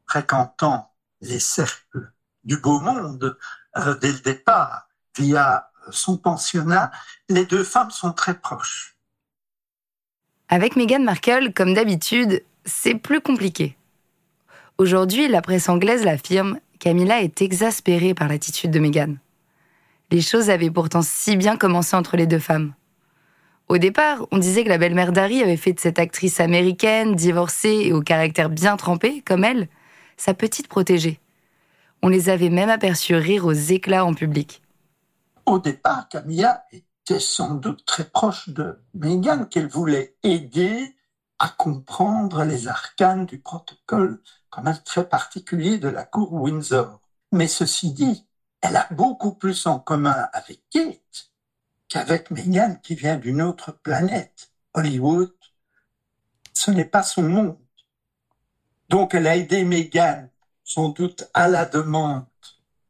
fréquentant 0.07 0.91
les 1.21 1.41
cercles 1.41 2.13
du 2.45 2.57
beau 2.57 2.81
monde 2.81 3.37
euh, 3.77 3.95
dès 3.97 4.13
le 4.13 4.21
départ, 4.21 4.89
via 5.19 5.71
son 5.91 6.17
pensionnat, 6.17 6.91
les 7.29 7.45
deux 7.45 7.65
femmes 7.65 7.91
sont 7.91 8.13
très 8.13 8.35
proches. 8.39 8.97
Avec 10.49 10.77
Meghan 10.77 11.01
Markle, 11.01 11.53
comme 11.53 11.75
d'habitude, 11.75 12.45
c'est 12.65 12.95
plus 12.95 13.21
compliqué. 13.21 13.77
Aujourd'hui, 14.79 15.29
la 15.29 15.43
presse 15.43 15.69
anglaise 15.69 16.05
l'affirme, 16.05 16.59
Camilla 16.79 17.23
est 17.23 17.43
exaspérée 17.43 18.15
par 18.15 18.29
l'attitude 18.29 18.71
de 18.71 18.79
Meghan. 18.79 19.15
Les 20.11 20.21
choses 20.21 20.51
avaient 20.51 20.71
pourtant 20.71 21.03
si 21.03 21.37
bien 21.37 21.57
commencé 21.57 21.97
entre 21.97 22.17
les 22.17 22.27
deux 22.27 22.39
femmes. 22.39 22.75
Au 23.69 23.79
départ, 23.79 24.27
on 24.31 24.39
disait 24.39 24.63
que 24.63 24.69
la 24.69 24.79
belle-mère 24.79 25.11
d'Harry 25.11 25.43
avait 25.43 25.57
fait 25.57 25.73
de 25.73 25.81
cette 25.81 25.99
actrice 25.99 26.39
américaine, 26.39 27.17
divorcée 27.17 27.83
et 27.87 27.93
au 27.93 28.01
caractère 28.01 28.49
bien 28.49 28.77
trempé, 28.77 29.23
comme 29.23 29.43
elle, 29.43 29.69
sa 30.17 30.35
petite 30.35 30.69
protégée. 30.69 31.19
On 32.03 32.09
les 32.09 32.29
avait 32.29 32.51
même 32.51 32.71
aperçus 32.71 33.17
rire 33.17 33.47
aux 33.47 33.53
éclats 33.53 34.05
en 34.05 34.15
public. 34.15 34.63
Au 35.47 35.61
départ, 35.61 36.09
Camilla 36.09 36.67
était 36.73 37.21
sans 37.21 37.55
doute 37.55 37.87
très 37.87 38.05
proche 38.05 38.49
de 38.49 38.81
Meghan, 38.95 39.45
qu'elle 39.45 39.69
voulait 39.69 40.17
aider 40.25 40.97
à 41.39 41.49
comprendre 41.49 42.43
les 42.45 42.67
arcanes 42.67 43.27
du 43.27 43.39
protocole 43.39 44.21
quand 44.51 44.63
même 44.63 44.83
très 44.85 45.09
particulier 45.09 45.79
de 45.79 45.89
la 45.89 46.05
cour 46.05 46.33
Windsor. 46.33 47.01
Mais 47.31 47.47
ceci 47.47 47.93
dit, 47.93 48.27
elle 48.61 48.77
a 48.77 48.89
beaucoup 48.91 49.35
plus 49.35 49.67
en 49.67 49.79
commun 49.79 50.29
avec 50.33 50.63
Kate 50.71 51.31
qu'avec 51.89 52.33
Meghan 52.33 52.77
qui 52.83 52.97
vient 52.97 53.17
d'une 53.17 53.43
autre 53.43 53.71
planète. 53.71 54.51
Hollywood, 54.75 55.33
ce 56.53 56.73
n'est 56.73 56.85
pas 56.85 57.05
son 57.05 57.23
monde. 57.23 57.59
Donc 58.89 59.15
elle 59.15 59.27
a 59.29 59.37
aidé 59.37 59.65
Meghan, 59.65 60.29
sans 60.65 60.89
doute 60.89 61.31
à 61.35 61.47
la 61.47 61.67
demande 61.67 62.27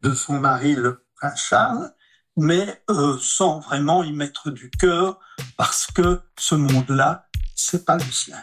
de 0.01 0.15
son 0.15 0.41
mari, 0.41 0.75
le 0.75 1.05
prince 1.17 1.41
Charles, 1.41 1.93
mais 2.37 2.67
euh, 2.91 3.17
sans 3.21 3.61
vraiment 3.61 4.05
y 4.05 4.13
mettre 4.13 4.51
du 4.51 4.71
cœur, 4.71 5.19
parce 5.57 5.87
que 5.87 6.21
ce 6.39 6.55
monde-là, 6.55 7.27
c'est 7.55 7.85
pas 7.85 7.97
le 7.97 8.05
sien. 8.11 8.37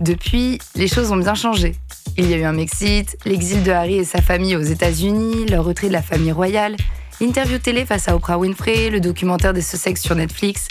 Depuis, 0.00 0.58
les 0.74 0.88
choses 0.88 1.10
ont 1.10 1.16
bien 1.16 1.34
changé. 1.34 1.74
Il 2.18 2.28
y 2.30 2.34
a 2.34 2.36
eu 2.36 2.44
un 2.44 2.52
Mexite, 2.52 3.16
l'exil 3.24 3.62
de 3.62 3.70
Harry 3.70 3.96
et 3.96 4.04
sa 4.04 4.20
famille 4.20 4.56
aux 4.56 4.62
États-Unis, 4.62 5.46
le 5.46 5.58
retrait 5.58 5.88
de 5.88 5.92
la 5.92 6.02
famille 6.02 6.32
royale, 6.32 6.76
l'interview 7.20 7.58
télé 7.58 7.86
face 7.86 8.08
à 8.08 8.14
Oprah 8.14 8.38
Winfrey, 8.38 8.90
le 8.90 9.00
documentaire 9.00 9.54
des 9.54 9.62
Sussex 9.62 10.02
sur 10.02 10.14
Netflix, 10.14 10.68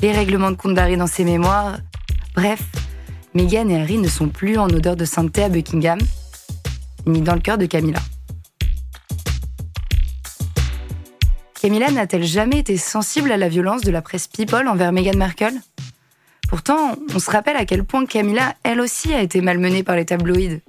les 0.00 0.12
règlements 0.12 0.50
de 0.50 0.56
compte 0.56 0.74
d'Harry 0.74 0.96
dans 0.96 1.06
ses 1.06 1.24
mémoires. 1.24 1.78
Bref, 2.34 2.62
Meghan 3.32 3.68
et 3.68 3.80
Harry 3.80 3.98
ne 3.98 4.08
sont 4.08 4.28
plus 4.28 4.58
en 4.58 4.68
odeur 4.68 4.96
de 4.96 5.04
sainteté 5.04 5.44
à 5.44 5.48
Buckingham, 5.48 5.98
ni 7.06 7.20
dans 7.20 7.34
le 7.34 7.40
cœur 7.40 7.58
de 7.58 7.66
Camilla. 7.66 8.00
Camilla 11.60 11.90
n'a-t-elle 11.90 12.24
jamais 12.24 12.58
été 12.58 12.76
sensible 12.76 13.32
à 13.32 13.36
la 13.36 13.48
violence 13.48 13.82
de 13.82 13.90
la 13.90 14.02
presse 14.02 14.28
People 14.28 14.68
envers 14.68 14.92
Meghan 14.92 15.16
Markle? 15.16 15.54
Pourtant, 16.48 16.96
on 17.14 17.18
se 17.18 17.30
rappelle 17.30 17.56
à 17.56 17.64
quel 17.64 17.84
point 17.84 18.04
Camilla, 18.04 18.54
elle 18.64 18.80
aussi, 18.80 19.14
a 19.14 19.22
été 19.22 19.40
malmenée 19.40 19.82
par 19.82 19.96
les 19.96 20.04
tabloïds. 20.04 20.60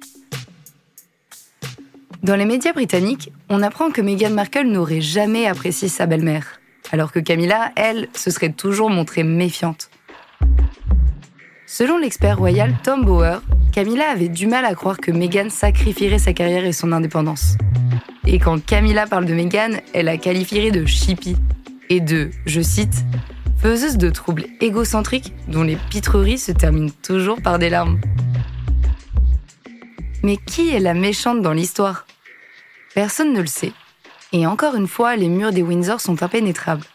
Dans 2.22 2.34
les 2.34 2.46
médias 2.46 2.72
britanniques, 2.72 3.30
on 3.48 3.62
apprend 3.62 3.90
que 3.90 4.00
Meghan 4.00 4.30
Markle 4.30 4.66
n'aurait 4.66 5.02
jamais 5.02 5.46
apprécié 5.46 5.88
sa 5.88 6.06
belle-mère, 6.06 6.60
alors 6.90 7.12
que 7.12 7.20
Camilla, 7.20 7.72
elle, 7.76 8.08
se 8.14 8.30
serait 8.30 8.52
toujours 8.52 8.90
montrée 8.90 9.22
méfiante. 9.22 9.90
Selon 11.68 11.98
l'expert 11.98 12.38
royal 12.38 12.72
Tom 12.84 13.04
Bower, 13.04 13.38
Camilla 13.72 14.08
avait 14.10 14.28
du 14.28 14.46
mal 14.46 14.64
à 14.64 14.76
croire 14.76 14.98
que 14.98 15.10
Meghan 15.10 15.50
sacrifierait 15.50 16.20
sa 16.20 16.32
carrière 16.32 16.64
et 16.64 16.72
son 16.72 16.92
indépendance. 16.92 17.56
Et 18.24 18.38
quand 18.38 18.64
Camilla 18.64 19.08
parle 19.08 19.26
de 19.26 19.34
Meghan, 19.34 19.80
elle 19.92 20.04
la 20.04 20.16
qualifierait 20.16 20.70
de 20.70 20.86
chippie 20.86 21.36
et 21.88 22.00
de, 22.00 22.30
je 22.46 22.60
cite, 22.60 23.04
faiseuse 23.58 23.98
de 23.98 24.10
troubles 24.10 24.46
égocentriques 24.60 25.32
dont 25.48 25.64
les 25.64 25.74
pitreries 25.90 26.38
se 26.38 26.52
terminent 26.52 26.92
toujours 27.02 27.42
par 27.42 27.58
des 27.58 27.68
larmes. 27.68 28.00
Mais 30.22 30.36
qui 30.36 30.70
est 30.70 30.80
la 30.80 30.94
méchante 30.94 31.42
dans 31.42 31.52
l'histoire? 31.52 32.06
Personne 32.94 33.32
ne 33.32 33.40
le 33.40 33.46
sait. 33.46 33.72
Et 34.32 34.46
encore 34.46 34.76
une 34.76 34.88
fois, 34.88 35.16
les 35.16 35.28
murs 35.28 35.52
des 35.52 35.62
Windsor 35.62 36.00
sont 36.00 36.22
impénétrables. 36.22 36.86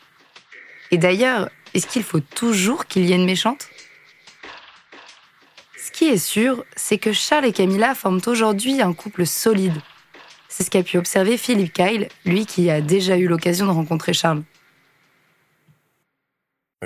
Et 0.92 0.98
d'ailleurs, 0.98 1.50
est-ce 1.74 1.88
qu'il 1.88 2.04
faut 2.04 2.20
toujours 2.22 2.86
qu'il 2.86 3.06
y 3.06 3.12
ait 3.12 3.18
une 3.18 3.26
méchante? 3.26 3.68
Qui 6.02 6.08
est 6.08 6.18
sûr, 6.18 6.66
c'est 6.76 6.98
que 6.98 7.14
Charles 7.14 7.46
et 7.46 7.52
Camilla 7.52 7.94
forment 7.94 8.22
aujourd'hui 8.26 8.82
un 8.82 8.92
couple 8.92 9.28
solide. 9.28 9.76
C'est 10.50 10.64
ce 10.64 10.72
qu'a 10.72 10.82
pu 10.82 10.98
observer 10.98 11.38
Philippe 11.38 11.74
Kyle, 11.74 12.08
lui 12.26 12.48
qui 12.48 12.72
a 12.72 12.82
déjà 12.82 13.18
eu 13.20 13.28
l'occasion 13.28 13.68
de 13.68 13.72
rencontrer 13.72 14.12
Charles. 14.12 14.42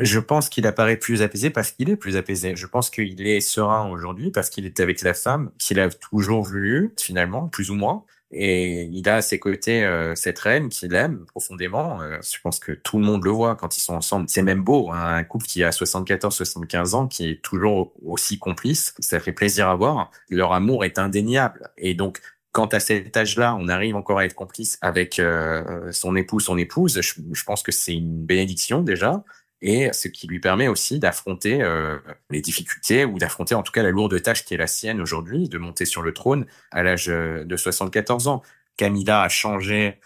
Je 0.01 0.19
pense 0.19 0.49
qu'il 0.49 0.67
apparaît 0.67 0.97
plus 0.97 1.21
apaisé 1.21 1.49
parce 1.49 1.71
qu'il 1.71 1.89
est 1.89 1.95
plus 1.95 2.17
apaisé. 2.17 2.57
Je 2.57 2.67
pense 2.67 2.89
qu'il 2.89 3.25
est 3.25 3.39
serein 3.39 3.89
aujourd'hui 3.89 4.31
parce 4.31 4.49
qu'il 4.49 4.65
est 4.65 4.81
avec 4.81 5.01
la 5.01 5.13
femme 5.13 5.49
qu'il 5.59 5.79
a 5.79 5.87
toujours 5.89 6.43
voulu, 6.43 6.93
finalement, 6.99 7.47
plus 7.47 7.71
ou 7.71 7.75
moins. 7.75 8.03
Et 8.31 8.83
il 8.83 9.07
a 9.07 9.17
à 9.17 9.21
ses 9.21 9.39
côtés 9.39 9.83
euh, 9.83 10.15
cette 10.15 10.39
reine 10.39 10.69
qu'il 10.69 10.93
aime 10.95 11.25
profondément. 11.27 12.01
Euh, 12.01 12.17
je 12.21 12.39
pense 12.41 12.59
que 12.59 12.71
tout 12.71 12.97
le 12.97 13.05
monde 13.05 13.23
le 13.23 13.31
voit 13.31 13.55
quand 13.55 13.77
ils 13.77 13.81
sont 13.81 13.93
ensemble. 13.93 14.25
C'est 14.29 14.41
même 14.41 14.63
beau, 14.63 14.91
hein, 14.91 15.15
un 15.15 15.23
couple 15.23 15.45
qui 15.45 15.63
a 15.63 15.69
74-75 15.69 16.95
ans, 16.95 17.07
qui 17.07 17.29
est 17.29 17.41
toujours 17.41 17.93
aussi 18.03 18.39
complice. 18.39 18.93
Ça 18.99 19.19
fait 19.19 19.31
plaisir 19.31 19.69
à 19.69 19.75
voir. 19.75 20.11
Leur 20.29 20.53
amour 20.53 20.85
est 20.85 20.97
indéniable. 20.97 21.69
Et 21.77 21.93
donc, 21.93 22.19
quand 22.51 22.73
à 22.73 22.79
cet 22.79 23.15
âge-là, 23.15 23.55
on 23.59 23.67
arrive 23.67 23.95
encore 23.95 24.19
à 24.19 24.25
être 24.25 24.35
complice 24.35 24.77
avec 24.81 25.19
euh, 25.19 25.91
son 25.91 26.15
époux, 26.15 26.39
son 26.39 26.57
épouse, 26.57 27.01
je, 27.01 27.13
je 27.31 27.43
pense 27.43 27.63
que 27.63 27.71
c'est 27.71 27.93
une 27.93 28.25
bénédiction 28.25 28.81
déjà 28.81 29.23
et 29.65 29.91
ce 29.93 30.07
qui 30.07 30.27
lui 30.27 30.39
permet 30.39 30.67
aussi 30.67 30.99
d'affronter 30.99 31.63
euh, 31.63 31.97
les 32.29 32.39
difficultés 32.39 33.03
ou 33.03 33.17
d'affronter 33.17 33.55
en 33.55 33.63
tout 33.63 33.71
cas 33.71 33.81
la 33.81 33.89
lourde 33.89 34.21
tâche 34.21 34.45
qui 34.45 34.53
est 34.53 34.57
la 34.57 34.67
sienne 34.67 35.01
aujourd'hui, 35.01 35.49
de 35.49 35.57
monter 35.57 35.85
sur 35.85 36.03
le 36.03 36.13
trône 36.13 36.45
à 36.69 36.83
l'âge 36.83 37.09
euh, 37.09 37.43
de 37.43 37.57
74 37.57 38.27
ans. 38.27 38.43
Camilla 38.77 39.23
a 39.23 39.29
changé 39.29 39.97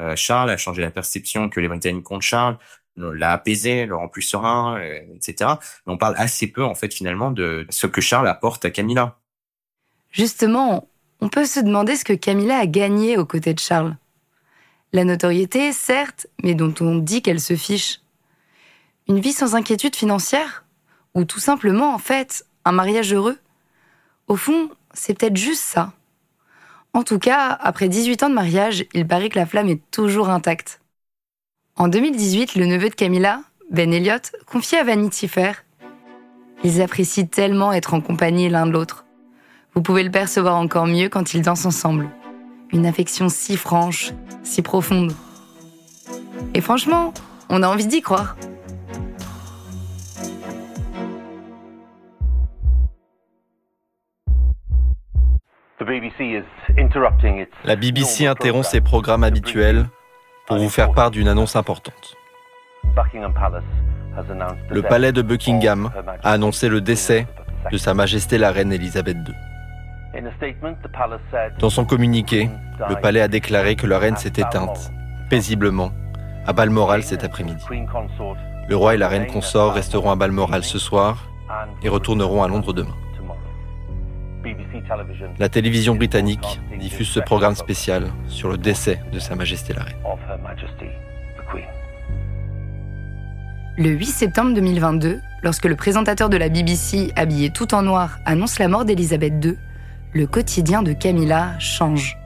euh, 0.00 0.16
Charles, 0.16 0.50
a 0.50 0.56
changé 0.56 0.82
la 0.82 0.90
perception 0.90 1.48
que 1.48 1.60
les 1.60 1.68
Britanniques 1.68 2.10
de 2.10 2.20
Charles, 2.22 2.58
l'a 2.96 3.32
apaisé, 3.32 3.86
le 3.86 3.94
rend 3.94 4.08
plus 4.08 4.22
serein, 4.22 4.80
etc. 5.14 5.52
Mais 5.86 5.92
on 5.92 5.96
parle 5.96 6.14
assez 6.16 6.48
peu 6.48 6.64
en 6.64 6.74
fait 6.74 6.92
finalement 6.92 7.30
de 7.30 7.66
ce 7.70 7.86
que 7.86 8.00
Charles 8.00 8.28
apporte 8.28 8.64
à 8.64 8.70
Camilla. 8.70 9.18
Justement, 10.10 10.88
on 11.20 11.28
peut 11.28 11.44
se 11.44 11.60
demander 11.60 11.96
ce 11.96 12.04
que 12.04 12.12
Camilla 12.12 12.58
a 12.58 12.66
gagné 12.66 13.16
aux 13.18 13.26
côtés 13.26 13.52
de 13.52 13.58
Charles. 13.58 13.96
La 14.92 15.04
notoriété, 15.04 15.72
certes, 15.72 16.28
mais 16.42 16.54
dont 16.54 16.74
on 16.80 16.96
dit 16.96 17.20
qu'elle 17.20 17.40
se 17.40 17.56
fiche. 17.56 18.00
Une 19.06 19.20
vie 19.20 19.32
sans 19.32 19.54
inquiétude 19.54 19.96
financière 19.96 20.64
Ou 21.14 21.24
tout 21.24 21.40
simplement, 21.40 21.94
en 21.94 21.98
fait, 21.98 22.46
un 22.64 22.72
mariage 22.72 23.12
heureux? 23.12 23.38
Au 24.28 24.36
fond, 24.36 24.70
c'est 24.94 25.18
peut-être 25.18 25.36
juste 25.36 25.62
ça. 25.62 25.92
En 26.94 27.02
tout 27.02 27.18
cas, 27.18 27.48
après 27.60 27.88
18 27.88 28.22
ans 28.22 28.30
de 28.30 28.34
mariage, 28.34 28.86
il 28.94 29.06
paraît 29.06 29.28
que 29.28 29.38
la 29.38 29.44
flamme 29.44 29.68
est 29.68 29.82
toujours 29.90 30.30
intacte. 30.30 30.80
En 31.76 31.88
2018, 31.88 32.54
le 32.54 32.64
neveu 32.64 32.88
de 32.88 32.94
Camilla, 32.94 33.42
Ben 33.70 33.92
Elliott, 33.92 34.32
confiait 34.46 34.78
à 34.78 34.84
Vanity 34.84 35.28
Fair 35.28 35.64
Ils 36.62 36.80
apprécient 36.80 37.26
tellement 37.26 37.74
être 37.74 37.92
en 37.92 38.00
compagnie 38.00 38.48
l'un 38.48 38.64
de 38.64 38.72
l'autre. 38.72 39.04
Vous 39.74 39.82
pouvez 39.82 40.02
le 40.02 40.10
percevoir 40.10 40.56
encore 40.56 40.86
mieux 40.86 41.10
quand 41.10 41.34
ils 41.34 41.42
dansent 41.42 41.66
ensemble. 41.66 42.08
Une 42.72 42.86
affection 42.86 43.28
si 43.28 43.58
franche, 43.58 44.12
si 44.44 44.62
profonde. 44.62 45.12
Et 46.54 46.62
franchement, 46.62 47.12
on 47.50 47.62
a 47.62 47.68
envie 47.68 47.86
d'y 47.86 48.00
croire. 48.00 48.36
La 57.64 57.76
BBC 57.76 58.26
interrompt 58.26 58.64
ses 58.64 58.80
programmes 58.80 59.24
habituels 59.24 59.86
pour 60.46 60.58
vous 60.58 60.68
faire 60.68 60.92
part 60.92 61.10
d'une 61.10 61.28
annonce 61.28 61.56
importante. 61.56 62.16
Le 64.70 64.82
palais 64.82 65.12
de 65.12 65.22
Buckingham 65.22 65.90
a 66.22 66.32
annoncé 66.32 66.68
le 66.68 66.80
décès 66.80 67.26
de 67.70 67.76
Sa 67.76 67.94
Majesté 67.94 68.38
la 68.38 68.50
Reine 68.52 68.72
Elisabeth 68.72 69.16
II. 69.26 69.34
Dans 71.58 71.70
son 71.70 71.84
communiqué, 71.84 72.48
le 72.88 72.94
palais 72.96 73.20
a 73.20 73.28
déclaré 73.28 73.74
que 73.76 73.86
la 73.86 73.98
reine 73.98 74.16
s'est 74.16 74.28
éteinte, 74.28 74.92
paisiblement, 75.28 75.90
à 76.46 76.52
Balmoral 76.52 77.02
cet 77.02 77.24
après-midi. 77.24 77.64
Le 78.68 78.76
roi 78.76 78.94
et 78.94 78.98
la 78.98 79.08
reine 79.08 79.26
consort 79.26 79.74
resteront 79.74 80.10
à 80.10 80.16
Balmoral 80.16 80.62
ce 80.64 80.78
soir 80.78 81.28
et 81.82 81.88
retourneront 81.88 82.42
à 82.42 82.48
Londres 82.48 82.72
demain. 82.72 82.94
La 85.38 85.48
télévision 85.48 85.94
britannique 85.94 86.60
diffuse 86.78 87.08
ce 87.08 87.20
programme 87.20 87.54
spécial 87.54 88.10
sur 88.28 88.50
le 88.50 88.58
décès 88.58 89.00
de 89.12 89.18
Sa 89.18 89.34
Majesté 89.34 89.72
la 89.72 89.84
Reine. 89.84 89.96
Le 93.76 93.90
8 93.90 94.06
septembre 94.06 94.54
2022, 94.54 95.20
lorsque 95.42 95.64
le 95.64 95.74
présentateur 95.74 96.28
de 96.28 96.36
la 96.36 96.48
BBC, 96.48 97.12
habillé 97.16 97.50
tout 97.50 97.74
en 97.74 97.82
noir, 97.82 98.18
annonce 98.24 98.58
la 98.58 98.68
mort 98.68 98.84
d'Elisabeth 98.84 99.44
II, 99.44 99.56
le 100.12 100.26
quotidien 100.26 100.82
de 100.82 100.92
Camilla 100.92 101.58
change. 101.58 102.16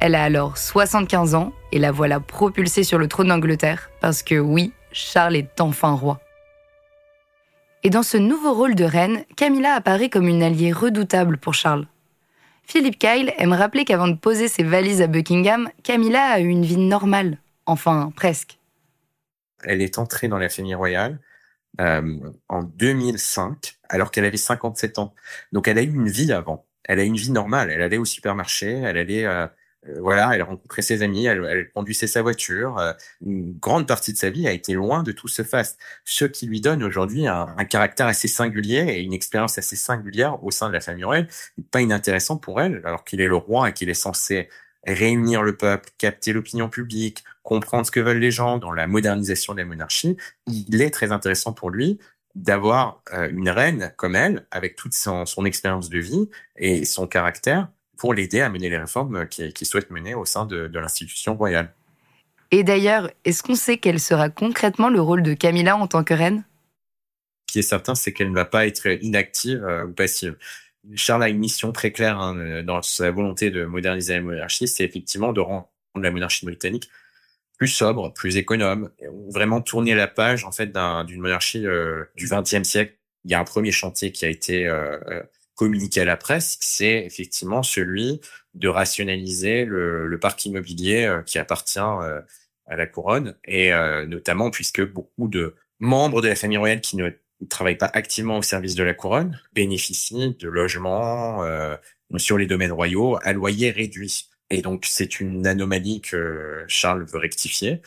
Elle 0.00 0.16
a 0.16 0.24
alors 0.24 0.58
75 0.58 1.34
ans 1.34 1.52
et 1.70 1.78
la 1.78 1.92
voilà 1.92 2.18
propulsée 2.18 2.82
sur 2.82 2.98
le 2.98 3.06
trône 3.06 3.28
d'Angleterre, 3.28 3.90
parce 4.00 4.22
que 4.22 4.38
oui, 4.38 4.72
Charles 4.90 5.36
est 5.36 5.60
enfin 5.60 5.92
roi. 5.92 6.20
Et 7.86 7.90
dans 7.90 8.02
ce 8.02 8.16
nouveau 8.16 8.54
rôle 8.54 8.74
de 8.74 8.84
reine, 8.84 9.24
Camilla 9.36 9.74
apparaît 9.74 10.08
comme 10.08 10.26
une 10.26 10.42
alliée 10.42 10.72
redoutable 10.72 11.36
pour 11.36 11.52
Charles. 11.52 11.86
Philippe 12.62 12.98
Kyle 12.98 13.30
aime 13.36 13.52
rappeler 13.52 13.84
qu'avant 13.84 14.08
de 14.08 14.16
poser 14.16 14.48
ses 14.48 14.62
valises 14.62 15.02
à 15.02 15.06
Buckingham, 15.06 15.68
Camilla 15.82 16.24
a 16.24 16.40
eu 16.40 16.48
une 16.48 16.64
vie 16.64 16.78
normale. 16.78 17.36
Enfin, 17.66 18.10
presque. 18.16 18.58
Elle 19.62 19.82
est 19.82 19.98
entrée 19.98 20.28
dans 20.28 20.38
la 20.38 20.48
famille 20.48 20.74
royale 20.74 21.20
euh, 21.78 22.18
en 22.48 22.62
2005, 22.62 23.76
alors 23.90 24.10
qu'elle 24.10 24.24
avait 24.24 24.38
57 24.38 24.98
ans. 24.98 25.14
Donc 25.52 25.68
elle 25.68 25.76
a 25.76 25.82
eu 25.82 25.92
une 25.92 26.08
vie 26.08 26.32
avant. 26.32 26.64
Elle 26.84 27.00
a 27.00 27.04
eu 27.04 27.08
une 27.08 27.16
vie 27.16 27.32
normale. 27.32 27.70
Elle 27.70 27.82
allait 27.82 27.98
au 27.98 28.06
supermarché, 28.06 28.70
elle 28.70 28.96
allait 28.96 29.26
euh, 29.26 29.46
voilà, 30.00 30.30
elle 30.34 30.42
rencontrait 30.42 30.82
ses 30.82 31.02
amis, 31.02 31.26
elle, 31.26 31.44
elle 31.44 31.70
conduisait 31.70 32.06
sa 32.06 32.22
voiture. 32.22 32.78
Euh, 32.78 32.92
une 33.24 33.52
grande 33.58 33.86
partie 33.86 34.12
de 34.12 34.18
sa 34.18 34.30
vie 34.30 34.46
a 34.48 34.52
été 34.52 34.72
loin 34.72 35.02
de 35.02 35.12
tout 35.12 35.28
ce 35.28 35.42
faste, 35.42 35.78
ce 36.04 36.24
qui 36.24 36.46
lui 36.46 36.60
donne 36.60 36.82
aujourd'hui 36.82 37.26
un, 37.26 37.54
un, 37.56 37.64
caractère 37.64 38.06
assez 38.06 38.28
singulier 38.28 38.84
et 38.88 39.00
une 39.02 39.12
expérience 39.12 39.58
assez 39.58 39.76
singulière 39.76 40.42
au 40.44 40.50
sein 40.50 40.68
de 40.68 40.72
la 40.72 40.80
famille 40.80 41.04
royale, 41.04 41.28
pas 41.70 41.80
inintéressant 41.80 42.36
pour 42.36 42.60
elle, 42.60 42.80
alors 42.84 43.04
qu'il 43.04 43.20
est 43.20 43.28
le 43.28 43.36
roi 43.36 43.70
et 43.70 43.72
qu'il 43.72 43.90
est 43.90 43.94
censé 43.94 44.48
réunir 44.86 45.42
le 45.42 45.56
peuple, 45.56 45.90
capter 45.98 46.32
l'opinion 46.32 46.68
publique, 46.68 47.24
comprendre 47.42 47.86
ce 47.86 47.90
que 47.90 48.00
veulent 48.00 48.18
les 48.18 48.30
gens 48.30 48.58
dans 48.58 48.72
la 48.72 48.86
modernisation 48.86 49.54
de 49.54 49.58
la 49.58 49.64
monarchie. 49.64 50.16
Il 50.46 50.82
est 50.82 50.90
très 50.90 51.12
intéressant 51.12 51.52
pour 51.52 51.70
lui 51.70 51.98
d'avoir 52.34 53.02
euh, 53.12 53.28
une 53.30 53.48
reine 53.48 53.92
comme 53.96 54.16
elle, 54.16 54.46
avec 54.50 54.76
toute 54.76 54.94
son, 54.94 55.24
son 55.24 55.44
expérience 55.44 55.88
de 55.88 55.98
vie 55.98 56.28
et 56.56 56.84
son 56.84 57.06
caractère, 57.06 57.68
pour 57.96 58.14
l'aider 58.14 58.40
à 58.40 58.48
mener 58.48 58.68
les 58.68 58.78
réformes 58.78 59.26
qu'il 59.28 59.66
souhaite 59.66 59.90
mener 59.90 60.14
au 60.14 60.24
sein 60.24 60.46
de, 60.46 60.68
de 60.68 60.78
l'institution 60.78 61.36
royale. 61.36 61.72
Et 62.50 62.62
d'ailleurs, 62.62 63.10
est-ce 63.24 63.42
qu'on 63.42 63.54
sait 63.54 63.78
quel 63.78 63.98
sera 63.98 64.28
concrètement 64.28 64.88
le 64.88 65.00
rôle 65.00 65.22
de 65.22 65.34
Camilla 65.34 65.76
en 65.76 65.86
tant 65.86 66.04
que 66.04 66.14
reine? 66.14 66.44
Ce 67.48 67.52
qui 67.52 67.58
est 67.60 67.62
certain, 67.62 67.94
c'est 67.94 68.12
qu'elle 68.12 68.30
ne 68.30 68.34
va 68.34 68.44
pas 68.44 68.66
être 68.66 68.86
inactive 69.02 69.64
euh, 69.64 69.86
ou 69.86 69.92
passive. 69.92 70.36
Charles 70.94 71.22
a 71.22 71.28
une 71.28 71.38
mission 71.38 71.72
très 71.72 71.92
claire 71.92 72.18
hein, 72.18 72.62
dans 72.62 72.82
sa 72.82 73.10
volonté 73.10 73.50
de 73.50 73.64
moderniser 73.64 74.14
la 74.14 74.20
monarchie, 74.20 74.68
c'est 74.68 74.84
effectivement 74.84 75.32
de 75.32 75.40
rendre 75.40 75.68
la 75.96 76.10
monarchie 76.10 76.44
britannique 76.44 76.90
plus 77.56 77.68
sobre, 77.68 78.12
plus 78.12 78.36
économe, 78.36 78.90
vraiment 79.30 79.60
tourner 79.60 79.94
la 79.94 80.08
page 80.08 80.44
en 80.44 80.52
fait 80.52 80.72
d'une 81.06 81.20
monarchie 81.20 81.66
euh, 81.66 82.04
du 82.16 82.28
XXe 82.28 82.64
siècle. 82.64 82.96
Il 83.24 83.30
y 83.30 83.34
a 83.34 83.40
un 83.40 83.44
premier 83.44 83.72
chantier 83.72 84.12
qui 84.12 84.24
a 84.24 84.28
été 84.28 84.66
euh, 84.66 84.98
communiqué 85.54 86.00
à 86.00 86.04
la 86.04 86.16
presse, 86.16 86.58
c'est 86.60 87.04
effectivement 87.04 87.62
celui 87.62 88.20
de 88.54 88.68
rationaliser 88.68 89.64
le, 89.64 90.06
le 90.06 90.18
parc 90.18 90.44
immobilier 90.44 91.04
euh, 91.04 91.22
qui 91.22 91.38
appartient 91.38 91.78
euh, 91.78 92.20
à 92.66 92.76
la 92.76 92.86
couronne, 92.86 93.36
et 93.44 93.72
euh, 93.72 94.06
notamment 94.06 94.50
puisque 94.50 94.82
beaucoup 94.82 95.28
de 95.28 95.54
membres 95.80 96.22
de 96.22 96.28
la 96.28 96.36
famille 96.36 96.56
royale 96.56 96.80
qui 96.80 96.96
ne 96.96 97.10
travaillent 97.48 97.76
pas 97.76 97.90
activement 97.92 98.38
au 98.38 98.42
service 98.42 98.74
de 98.74 98.82
la 98.82 98.94
couronne 98.94 99.38
bénéficient 99.52 100.36
de 100.38 100.48
logements 100.48 101.44
sur 102.16 102.38
les 102.38 102.46
domaines 102.46 102.72
royaux 102.72 103.18
à 103.22 103.32
loyer 103.34 103.70
réduit. 103.70 104.30
Et 104.50 104.62
donc 104.62 104.86
c'est 104.86 105.20
une 105.20 105.46
anomalie 105.46 106.00
que 106.00 106.64
Charles 106.68 107.04
veut 107.04 107.18
rectifier. 107.18 107.82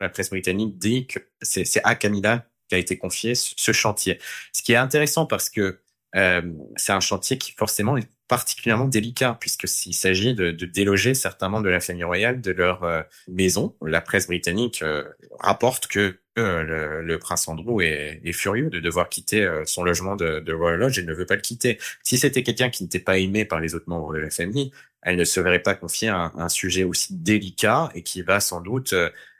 La 0.00 0.10
presse 0.10 0.30
britannique 0.30 0.78
dit 0.78 1.06
que 1.08 1.18
c'est 1.42 1.80
à 1.82 1.96
Camilla 1.96 2.46
qu'a 2.68 2.78
été 2.78 2.98
confié 2.98 3.34
ce 3.34 3.72
chantier. 3.72 4.20
Ce 4.52 4.62
qui 4.62 4.72
est 4.72 4.76
intéressant 4.76 5.26
parce 5.26 5.50
que 5.50 5.80
euh, 6.16 6.42
c'est 6.76 6.92
un 6.92 7.00
chantier 7.00 7.38
qui 7.38 7.52
forcément 7.52 7.96
est 7.96 8.08
particulièrement 8.26 8.86
délicat 8.86 9.36
puisque 9.40 9.68
s'il 9.68 9.94
s'agit 9.94 10.34
de, 10.34 10.50
de, 10.50 10.66
déloger 10.66 11.14
certains 11.14 11.48
membres 11.48 11.64
de 11.64 11.70
la 11.70 11.80
famille 11.80 12.04
royale 12.04 12.40
de 12.40 12.50
leur 12.52 12.82
euh, 12.84 13.02
maison. 13.28 13.76
La 13.84 14.00
presse 14.00 14.26
britannique 14.26 14.82
euh, 14.82 15.04
rapporte 15.38 15.86
que 15.86 16.18
le, 16.36 17.02
le, 17.02 17.18
prince 17.18 17.48
Andrew 17.48 17.82
est, 17.82 18.22
est, 18.24 18.32
furieux 18.32 18.70
de 18.70 18.80
devoir 18.80 19.10
quitter 19.10 19.46
son 19.66 19.84
logement 19.84 20.16
de, 20.16 20.40
de, 20.40 20.54
Royal 20.54 20.80
Lodge 20.80 20.98
et 20.98 21.02
ne 21.02 21.12
veut 21.12 21.26
pas 21.26 21.34
le 21.34 21.42
quitter. 21.42 21.78
Si 22.02 22.16
c'était 22.16 22.42
quelqu'un 22.42 22.70
qui 22.70 22.82
n'était 22.82 22.98
pas 22.98 23.18
aimé 23.18 23.44
par 23.44 23.60
les 23.60 23.74
autres 23.74 23.88
membres 23.88 24.14
de 24.14 24.20
la 24.20 24.30
famille, 24.30 24.72
elle 25.02 25.16
ne 25.16 25.24
se 25.24 25.38
verrait 25.38 25.58
pas 25.58 25.74
confier 25.74 26.08
un, 26.08 26.32
un 26.34 26.48
sujet 26.48 26.82
aussi 26.82 27.14
délicat 27.14 27.90
et 27.94 28.02
qui 28.02 28.22
va 28.22 28.40
sans 28.40 28.62
doute 28.62 28.94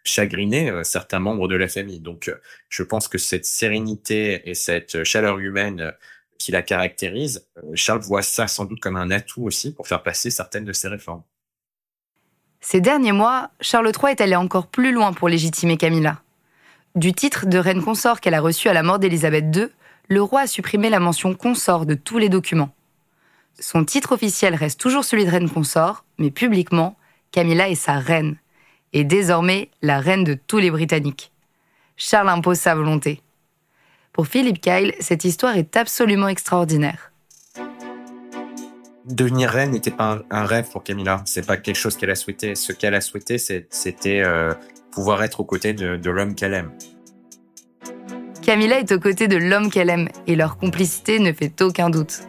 chagriner 0.04 0.84
certains 0.84 1.20
membres 1.20 1.48
de 1.48 1.56
la 1.56 1.68
famille. 1.68 2.00
Donc, 2.00 2.30
je 2.68 2.82
pense 2.82 3.08
que 3.08 3.16
cette 3.16 3.46
sérénité 3.46 4.42
et 4.50 4.54
cette 4.54 5.02
chaleur 5.02 5.38
humaine 5.38 5.94
qui 6.40 6.50
la 6.50 6.62
caractérise, 6.62 7.46
euh, 7.58 7.72
Charles 7.74 8.00
voit 8.00 8.22
ça 8.22 8.48
sans 8.48 8.64
doute 8.64 8.80
comme 8.80 8.96
un 8.96 9.10
atout 9.10 9.42
aussi 9.42 9.72
pour 9.72 9.86
faire 9.86 10.02
passer 10.02 10.30
certaines 10.30 10.64
de 10.64 10.72
ses 10.72 10.88
réformes. 10.88 11.22
Ces 12.62 12.80
derniers 12.80 13.12
mois, 13.12 13.50
Charles 13.60 13.92
III 13.94 14.12
est 14.12 14.20
allé 14.22 14.36
encore 14.36 14.66
plus 14.66 14.90
loin 14.90 15.12
pour 15.12 15.28
légitimer 15.28 15.76
Camilla. 15.76 16.22
Du 16.94 17.12
titre 17.12 17.46
de 17.46 17.58
reine 17.58 17.82
consort 17.82 18.20
qu'elle 18.20 18.34
a 18.34 18.40
reçu 18.40 18.68
à 18.68 18.72
la 18.72 18.82
mort 18.82 18.98
d'Élisabeth 18.98 19.54
II, 19.54 19.68
le 20.08 20.22
roi 20.22 20.40
a 20.40 20.46
supprimé 20.46 20.88
la 20.88 20.98
mention 20.98 21.34
consort 21.34 21.84
de 21.86 21.94
tous 21.94 22.18
les 22.18 22.30
documents. 22.30 22.74
Son 23.58 23.84
titre 23.84 24.12
officiel 24.12 24.54
reste 24.54 24.80
toujours 24.80 25.04
celui 25.04 25.26
de 25.26 25.30
reine 25.30 25.50
consort, 25.50 26.04
mais 26.18 26.30
publiquement, 26.30 26.96
Camilla 27.32 27.68
est 27.68 27.74
sa 27.74 27.98
reine, 27.98 28.36
et 28.94 29.04
désormais 29.04 29.70
la 29.82 30.00
reine 30.00 30.24
de 30.24 30.34
tous 30.34 30.58
les 30.58 30.70
Britanniques. 30.70 31.32
Charles 31.96 32.30
impose 32.30 32.58
sa 32.58 32.74
volonté. 32.74 33.22
Pour 34.12 34.26
Philippe 34.26 34.60
Kyle, 34.60 34.92
cette 35.00 35.24
histoire 35.24 35.56
est 35.56 35.76
absolument 35.76 36.28
extraordinaire. 36.28 37.12
Devenir 39.06 39.50
reine 39.50 39.70
n'était 39.70 39.90
pas 39.90 40.20
un, 40.30 40.44
rêve 40.44 40.68
pour 40.70 40.82
Camilla. 40.82 41.22
C'est 41.24 41.46
pas 41.46 41.56
quelque 41.56 41.76
chose 41.76 41.96
qu'elle 41.96 42.10
a 42.10 42.14
souhaité. 42.14 42.54
Ce 42.54 42.72
qu'elle 42.72 42.94
a 42.94 43.00
souhaité, 43.00 43.38
c'était 43.38 44.20
euh, 44.20 44.52
pouvoir 44.92 45.22
être 45.22 45.40
aux 45.40 45.44
côtés 45.44 45.72
de, 45.72 45.96
de 45.96 46.10
l'homme 46.10 46.34
qu'elle 46.34 46.54
aime. 46.54 46.72
Camilla 48.42 48.80
est 48.80 48.92
aux 48.92 49.00
côtés 49.00 49.28
de 49.28 49.36
l'homme 49.36 49.70
qu'elle 49.70 49.90
aime 49.90 50.08
et 50.26 50.34
leur 50.34 50.58
complicité 50.58 51.18
ne 51.18 51.32
fait 51.32 51.60
aucun 51.62 51.90
doute. 51.90 52.20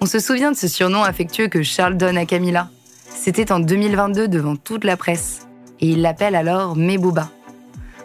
On 0.00 0.06
se 0.06 0.18
souvient 0.18 0.52
de 0.52 0.56
ce 0.56 0.68
surnom 0.68 1.02
affectueux 1.02 1.48
que 1.48 1.62
Charles 1.62 1.96
donne 1.96 2.18
à 2.18 2.26
Camilla. 2.26 2.70
C'était 3.08 3.52
en 3.52 3.60
2022 3.60 4.28
devant 4.28 4.56
toute 4.56 4.84
la 4.84 4.96
presse. 4.96 5.46
Et 5.80 5.88
il 5.88 6.02
l'appelle 6.02 6.34
alors 6.34 6.76
Mebouba 6.76 7.30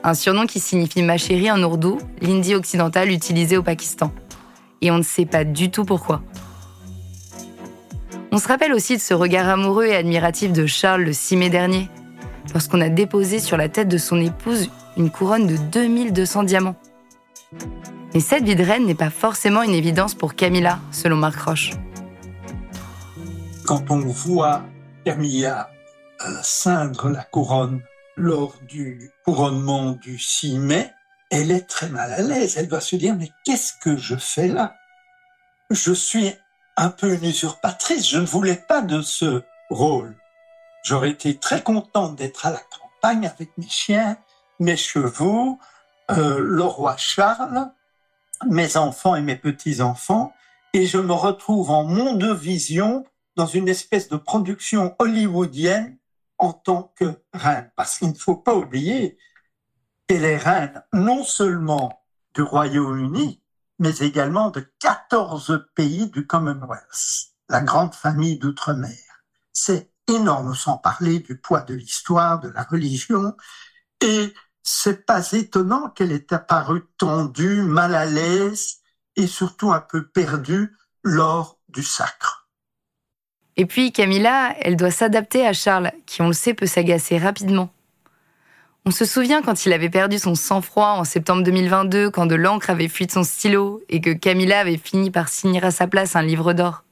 un 0.04 0.14
surnom 0.14 0.46
qui 0.46 0.60
signifie 0.60 1.02
ma 1.02 1.18
chérie 1.18 1.52
en 1.52 1.62
ourdou, 1.62 1.98
l'Indie 2.22 2.56
occidentale 2.56 3.12
utilisée 3.12 3.58
au 3.58 3.64
Pakistan. 3.64 4.12
Et 4.82 4.92
on 4.92 4.98
ne 4.98 5.04
sait 5.04 5.26
pas 5.26 5.44
du 5.44 5.72
tout 5.72 5.86
pourquoi. 5.86 6.22
On 8.32 8.38
se 8.38 8.48
rappelle 8.48 8.74
aussi 8.74 8.96
de 8.96 9.02
ce 9.02 9.14
regard 9.14 9.50
amoureux 9.50 9.86
et 9.86 9.96
admiratif 9.96 10.54
de 10.54 10.66
Charles 10.66 11.04
le 11.04 11.14
6 11.14 11.36
mai 11.36 11.50
dernier, 11.50 11.90
lorsqu'on 12.54 12.80
a 12.82 12.90
déposé 12.90 13.40
sur 13.40 13.58
la 13.58 13.70
tête 13.70 13.88
de 13.88 13.98
son 13.98 14.22
épouse 14.22 14.70
une 14.98 15.10
couronne 15.10 15.48
de 15.48 15.58
2200 15.58 16.44
diamants. 16.44 16.76
Mais 18.14 18.20
cette 18.20 18.44
vie 18.44 18.56
de 18.56 18.64
reine 18.64 18.86
n'est 18.86 18.96
pas 18.96 19.10
forcément 19.10 19.64
une 19.64 19.74
évidence 19.74 20.14
pour 20.14 20.36
Camilla, 20.36 20.80
selon 20.92 21.16
Marc 21.16 21.40
Roche. 21.42 21.72
Quand 23.66 23.84
on 23.90 24.00
voit 24.00 24.64
Camilla 25.06 25.70
euh, 26.22 27.10
la 27.14 27.24
couronne 27.32 27.82
lors 28.20 28.56
du 28.68 29.12
couronnement 29.24 29.92
du 29.92 30.20
6 30.20 30.60
mai, 30.60 30.94
elle 31.32 31.52
est 31.52 31.68
très 31.68 31.90
mal 31.90 32.12
à 32.12 32.22
l'aise. 32.22 32.58
Elle 32.58 32.68
doit 32.68 32.82
se 32.82 32.96
dire, 32.96 33.16
mais 33.16 33.32
qu'est-ce 33.46 33.74
que 33.82 33.98
je 33.98 34.16
fais 34.16 34.48
là? 34.48 34.76
Je 35.70 35.94
suis 35.94 36.34
un 36.76 36.90
peu 36.90 37.14
une 37.14 37.26
usurpatrice. 37.26 38.08
Je 38.08 38.20
ne 38.20 38.26
voulais 38.26 38.56
pas 38.68 38.82
de 38.82 39.02
ce 39.02 39.44
rôle. 39.70 40.16
J'aurais 40.84 41.12
été 41.12 41.38
très 41.38 41.62
contente 41.62 42.16
d'être 42.16 42.46
à 42.46 42.52
la 42.52 42.60
campagne 42.60 43.28
avec 43.28 43.58
mes 43.58 43.68
chiens, 43.68 44.18
mes 44.60 44.78
chevaux, 44.78 45.60
euh, 46.12 46.40
le 46.40 46.64
roi 46.64 46.96
Charles, 46.98 47.72
mes 48.50 48.78
enfants 48.78 49.16
et 49.16 49.22
mes 49.22 49.36
petits-enfants, 49.36 50.34
et 50.74 50.86
je 50.86 50.98
me 50.98 51.14
retrouve 51.14 51.72
en 51.72 51.84
monde 51.84 52.20
de 52.20 52.34
vision 52.34 53.06
dans 53.36 53.46
une 53.46 53.68
espèce 53.68 54.10
de 54.10 54.18
production 54.18 54.96
hollywoodienne 55.00 55.99
en 56.40 56.54
tant 56.54 56.94
que 56.96 57.22
reine, 57.34 57.72
parce 57.76 58.00
qu'il 58.00 58.10
ne 58.10 58.16
faut 58.16 58.38
pas 58.38 58.56
oublier 58.56 59.18
qu'elle 60.08 60.24
est 60.24 60.38
reine 60.38 60.84
non 60.94 61.24
seulement 61.24 62.04
du 62.34 62.42
Royaume-Uni, 62.42 63.44
mais 63.78 63.98
également 63.98 64.50
de 64.50 64.62
14 64.80 65.68
pays 65.76 66.10
du 66.10 66.26
Commonwealth, 66.26 67.34
la 67.50 67.62
grande 67.62 67.94
famille 67.94 68.40
d'outre-mer. 68.40 68.98
C'est 69.54 69.92
énorme, 70.08 70.56
sans 70.56 70.78
parler 70.78 71.20
du 71.20 71.40
poids 71.40 71.62
de 71.62 71.76
l'histoire, 71.76 72.40
de 72.40 72.50
la 72.50 72.64
religion, 72.64 73.36
et 74.02 74.34
c'est 74.64 75.06
pas 75.06 75.32
étonnant 75.32 75.90
qu'elle 75.90 76.12
ait 76.12 76.34
apparu 76.34 76.86
tendue, 76.98 77.64
mal 77.64 77.96
à 77.96 78.06
l'aise 78.06 78.78
et 79.16 79.28
surtout 79.28 79.72
un 79.72 79.82
peu 79.82 80.08
perdue 80.08 80.76
lors 81.04 81.60
du 81.68 81.84
sacre. 81.84 82.49
Et 83.60 83.66
puis 83.66 83.92
Camilla, 83.92 84.56
elle 84.62 84.78
doit 84.78 84.90
s'adapter 84.90 85.46
à 85.46 85.52
Charles, 85.52 85.92
qui 86.06 86.22
on 86.22 86.28
le 86.28 86.34
sait 86.34 86.54
peut 86.54 86.66
s'agacer 86.66 87.18
rapidement. 87.18 87.70
On 88.86 88.92
se 88.92 89.04
souvient 89.04 89.42
quand 89.42 89.66
il 89.66 89.74
avait 89.74 89.90
perdu 89.90 90.18
son 90.18 90.34
sang-froid 90.34 90.92
en 90.92 91.04
septembre 91.04 91.44
2022, 91.44 92.10
quand 92.10 92.26
de 92.26 92.36
l'encre 92.36 92.70
avait 92.70 92.88
fui 92.88 93.06
de 93.06 93.12
son 93.12 93.26
stylo 93.26 93.82
et 93.90 94.00
que 94.00 94.12
Camilla 94.12 94.62
avait 94.62 94.78
fini 94.78 95.12
par 95.12 95.28
signer 95.28 95.62
à 95.62 95.72
sa 95.72 95.88
place 95.88 96.16
un 96.16 96.22
livre 96.22 96.54
d'or. 96.54 96.86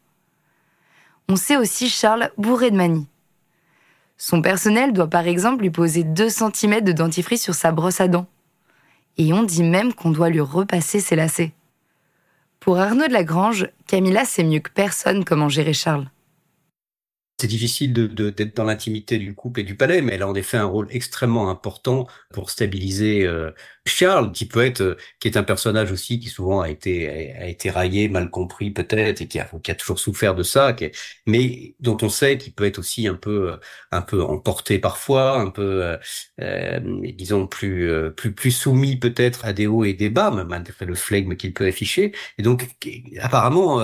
On 1.29 1.37
sait 1.37 1.55
aussi 1.55 1.87
Charles 1.87 2.31
bourré 2.37 2.69
de 2.69 2.75
manie. 2.75 3.07
Son 4.17 4.41
personnel 4.41 4.91
doit 4.91 5.07
par 5.07 5.25
exemple 5.25 5.61
lui 5.61 5.69
poser 5.69 6.03
2 6.03 6.27
cm 6.27 6.81
de 6.81 6.91
dentifrice 6.91 7.43
sur 7.43 7.55
sa 7.55 7.71
brosse 7.71 8.01
à 8.01 8.09
dents. 8.09 8.27
Et 9.17 9.31
on 9.31 9.43
dit 9.43 9.63
même 9.63 9.93
qu'on 9.93 10.11
doit 10.11 10.27
lui 10.27 10.41
repasser 10.41 10.99
ses 10.99 11.15
lacets. 11.15 11.53
Pour 12.59 12.77
Arnaud 12.77 13.07
de 13.07 13.13
Lagrange, 13.13 13.69
Camilla 13.87 14.25
sait 14.25 14.43
mieux 14.43 14.59
que 14.59 14.69
personne 14.69 15.23
comment 15.23 15.47
gérer 15.47 15.71
Charles. 15.71 16.09
C'est 17.39 17.47
difficile 17.47 17.93
de, 17.93 18.07
d'être 18.31 18.55
dans 18.55 18.63
l'intimité 18.63 19.19
du 19.19 19.35
couple 19.35 19.59
et 19.59 19.63
du 19.63 19.75
palais, 19.77 20.01
mais 20.01 20.13
elle 20.15 20.23
a 20.23 20.27
en 20.27 20.33
effet 20.33 20.57
un 20.57 20.65
rôle 20.65 20.87
extrêmement 20.89 21.51
important 21.51 22.07
pour 22.33 22.49
stabiliser 22.49 23.27
euh, 23.27 23.51
Charles, 23.85 24.31
qui 24.31 24.47
peut 24.47 24.65
être, 24.65 24.81
euh, 24.81 24.97
qui 25.19 25.27
est 25.27 25.37
un 25.37 25.43
personnage 25.43 25.91
aussi 25.91 26.19
qui 26.19 26.29
souvent 26.29 26.61
a 26.61 26.69
été 26.69 27.07
a 27.35 27.47
été 27.47 27.69
raillé, 27.69 28.09
mal 28.09 28.31
compris 28.31 28.71
peut-être, 28.71 29.21
et 29.21 29.27
qui 29.27 29.39
a, 29.39 29.45
qui 29.61 29.69
a 29.69 29.75
toujours 29.75 29.99
souffert 29.99 30.33
de 30.33 30.41
ça, 30.41 30.75
mais 31.27 31.75
dont 31.79 31.97
on 32.01 32.09
sait 32.09 32.39
qu'il 32.39 32.53
peut 32.53 32.65
être 32.65 32.79
aussi 32.79 33.07
un 33.07 33.13
peu 33.13 33.59
un 33.91 34.01
peu 34.01 34.23
emporté 34.23 34.79
parfois, 34.79 35.39
un 35.39 35.51
peu 35.51 35.83
euh, 35.83 35.97
euh 36.41 36.79
disons 37.13 37.45
plus 37.47 37.91
plus 38.15 38.33
plus 38.33 38.51
soumis 38.51 38.95
peut-être 38.97 39.45
à 39.45 39.53
des 39.53 39.67
hauts 39.67 39.83
et 39.85 39.93
des 39.93 40.09
bas, 40.09 40.31
malgré 40.31 40.85
le 40.85 40.95
flegme 40.95 41.35
qu'il 41.35 41.53
peut 41.53 41.67
afficher. 41.67 42.13
Et 42.39 42.41
donc 42.41 42.67
apparemment 43.21 43.79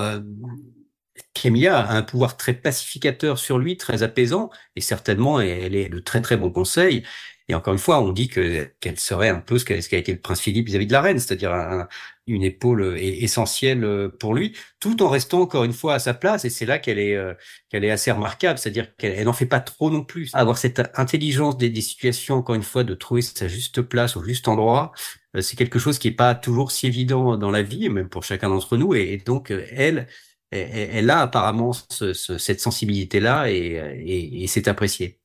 Camilla 1.34 1.78
a 1.78 1.94
un 1.96 2.02
pouvoir 2.02 2.36
très 2.36 2.54
pacificateur 2.54 3.38
sur 3.38 3.58
lui, 3.58 3.76
très 3.76 4.02
apaisant, 4.02 4.50
et 4.76 4.80
certainement 4.80 5.40
elle 5.40 5.74
est 5.74 5.88
de 5.88 5.98
très 5.98 6.20
très 6.20 6.36
bon 6.36 6.50
conseil. 6.50 7.04
Et 7.48 7.54
encore 7.54 7.74
une 7.74 7.78
fois, 7.78 8.00
on 8.00 8.10
dit 8.10 8.28
que 8.28 8.64
qu'elle 8.80 8.98
serait 8.98 9.28
un 9.28 9.40
peu 9.40 9.58
ce 9.58 9.66
qu'a 9.66 9.98
été 9.98 10.12
le 10.12 10.18
prince 10.18 10.40
Philippe 10.40 10.66
vis-à-vis 10.66 10.86
de 10.86 10.92
la 10.92 11.02
reine, 11.02 11.18
c'est-à-dire 11.18 11.86
une 12.26 12.42
épaule 12.42 12.96
essentielle 12.98 14.08
pour 14.18 14.34
lui, 14.34 14.56
tout 14.80 15.02
en 15.02 15.10
restant 15.10 15.42
encore 15.42 15.64
une 15.64 15.74
fois 15.74 15.94
à 15.94 15.98
sa 15.98 16.14
place. 16.14 16.46
Et 16.46 16.50
c'est 16.50 16.64
là 16.64 16.78
qu'elle 16.78 16.98
est 16.98 17.14
euh, 17.16 17.34
qu'elle 17.68 17.84
est 17.84 17.90
assez 17.90 18.10
remarquable, 18.10 18.58
c'est-à-dire 18.58 18.96
qu'elle 18.96 19.24
n'en 19.24 19.34
fait 19.34 19.44
pas 19.46 19.60
trop 19.60 19.90
non 19.90 20.04
plus. 20.04 20.30
Avoir 20.32 20.56
cette 20.56 20.80
intelligence 20.94 21.58
des, 21.58 21.68
des, 21.68 21.82
situations, 21.82 22.36
encore 22.36 22.54
une 22.54 22.62
fois, 22.62 22.82
de 22.82 22.94
trouver 22.94 23.20
sa 23.20 23.46
juste 23.46 23.82
place 23.82 24.16
au 24.16 24.24
juste 24.24 24.48
endroit, 24.48 24.92
euh, 25.36 25.42
c'est 25.42 25.56
quelque 25.56 25.78
chose 25.78 25.98
qui 25.98 26.08
est 26.08 26.12
pas 26.12 26.34
toujours 26.34 26.72
si 26.72 26.86
évident 26.86 27.36
dans 27.36 27.50
la 27.50 27.62
vie, 27.62 27.90
même 27.90 28.08
pour 28.08 28.24
chacun 28.24 28.48
d'entre 28.48 28.78
nous. 28.78 28.94
Et, 28.94 29.18
donc 29.18 29.50
elle 29.50 30.06
elle 30.54 31.10
a 31.10 31.20
apparemment 31.20 31.72
cette 31.72 32.60
sensibilité-là 32.60 33.50
et, 33.50 34.44
c'est 34.48 34.68
apprécié. 34.68 35.18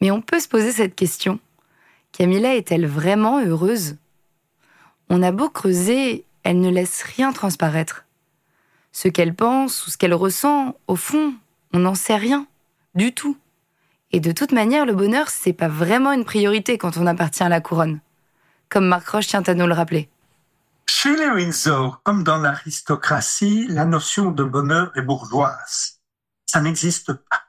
Mais 0.00 0.10
on 0.10 0.20
peut 0.20 0.40
se 0.40 0.48
poser 0.48 0.72
cette 0.72 0.94
question. 0.94 1.38
Camilla 2.12 2.54
est-elle 2.54 2.86
vraiment 2.86 3.44
heureuse? 3.44 3.96
On 5.08 5.22
a 5.22 5.32
beau 5.32 5.48
creuser, 5.48 6.24
elle 6.42 6.60
ne 6.60 6.70
laisse 6.70 7.02
rien 7.02 7.32
transparaître. 7.32 8.04
Ce 8.92 9.08
qu'elle 9.08 9.34
pense 9.34 9.86
ou 9.86 9.90
ce 9.90 9.96
qu'elle 9.96 10.14
ressent, 10.14 10.76
au 10.86 10.96
fond, 10.96 11.34
on 11.72 11.80
n'en 11.80 11.94
sait 11.94 12.16
rien, 12.16 12.46
du 12.94 13.12
tout. 13.12 13.36
Et 14.12 14.20
de 14.20 14.32
toute 14.32 14.52
manière, 14.52 14.86
le 14.86 14.94
bonheur, 14.94 15.28
c'est 15.28 15.52
pas 15.52 15.68
vraiment 15.68 16.12
une 16.12 16.24
priorité 16.24 16.78
quand 16.78 16.96
on 16.96 17.06
appartient 17.06 17.42
à 17.42 17.48
la 17.48 17.60
couronne. 17.60 18.00
Comme 18.68 18.86
Marc 18.86 19.08
Roche 19.08 19.26
tient 19.26 19.42
à 19.42 19.54
nous 19.54 19.66
le 19.66 19.74
rappeler. 19.74 20.08
Chez 20.86 21.16
les 21.16 21.30
Windsor, 21.30 22.02
comme 22.02 22.24
dans 22.24 22.38
l'aristocratie, 22.38 23.66
la 23.68 23.84
notion 23.84 24.30
de 24.30 24.44
bonheur 24.44 24.96
est 24.96 25.02
bourgeoise. 25.02 26.00
Ça 26.46 26.60
n'existe 26.60 27.12
pas. 27.12 27.42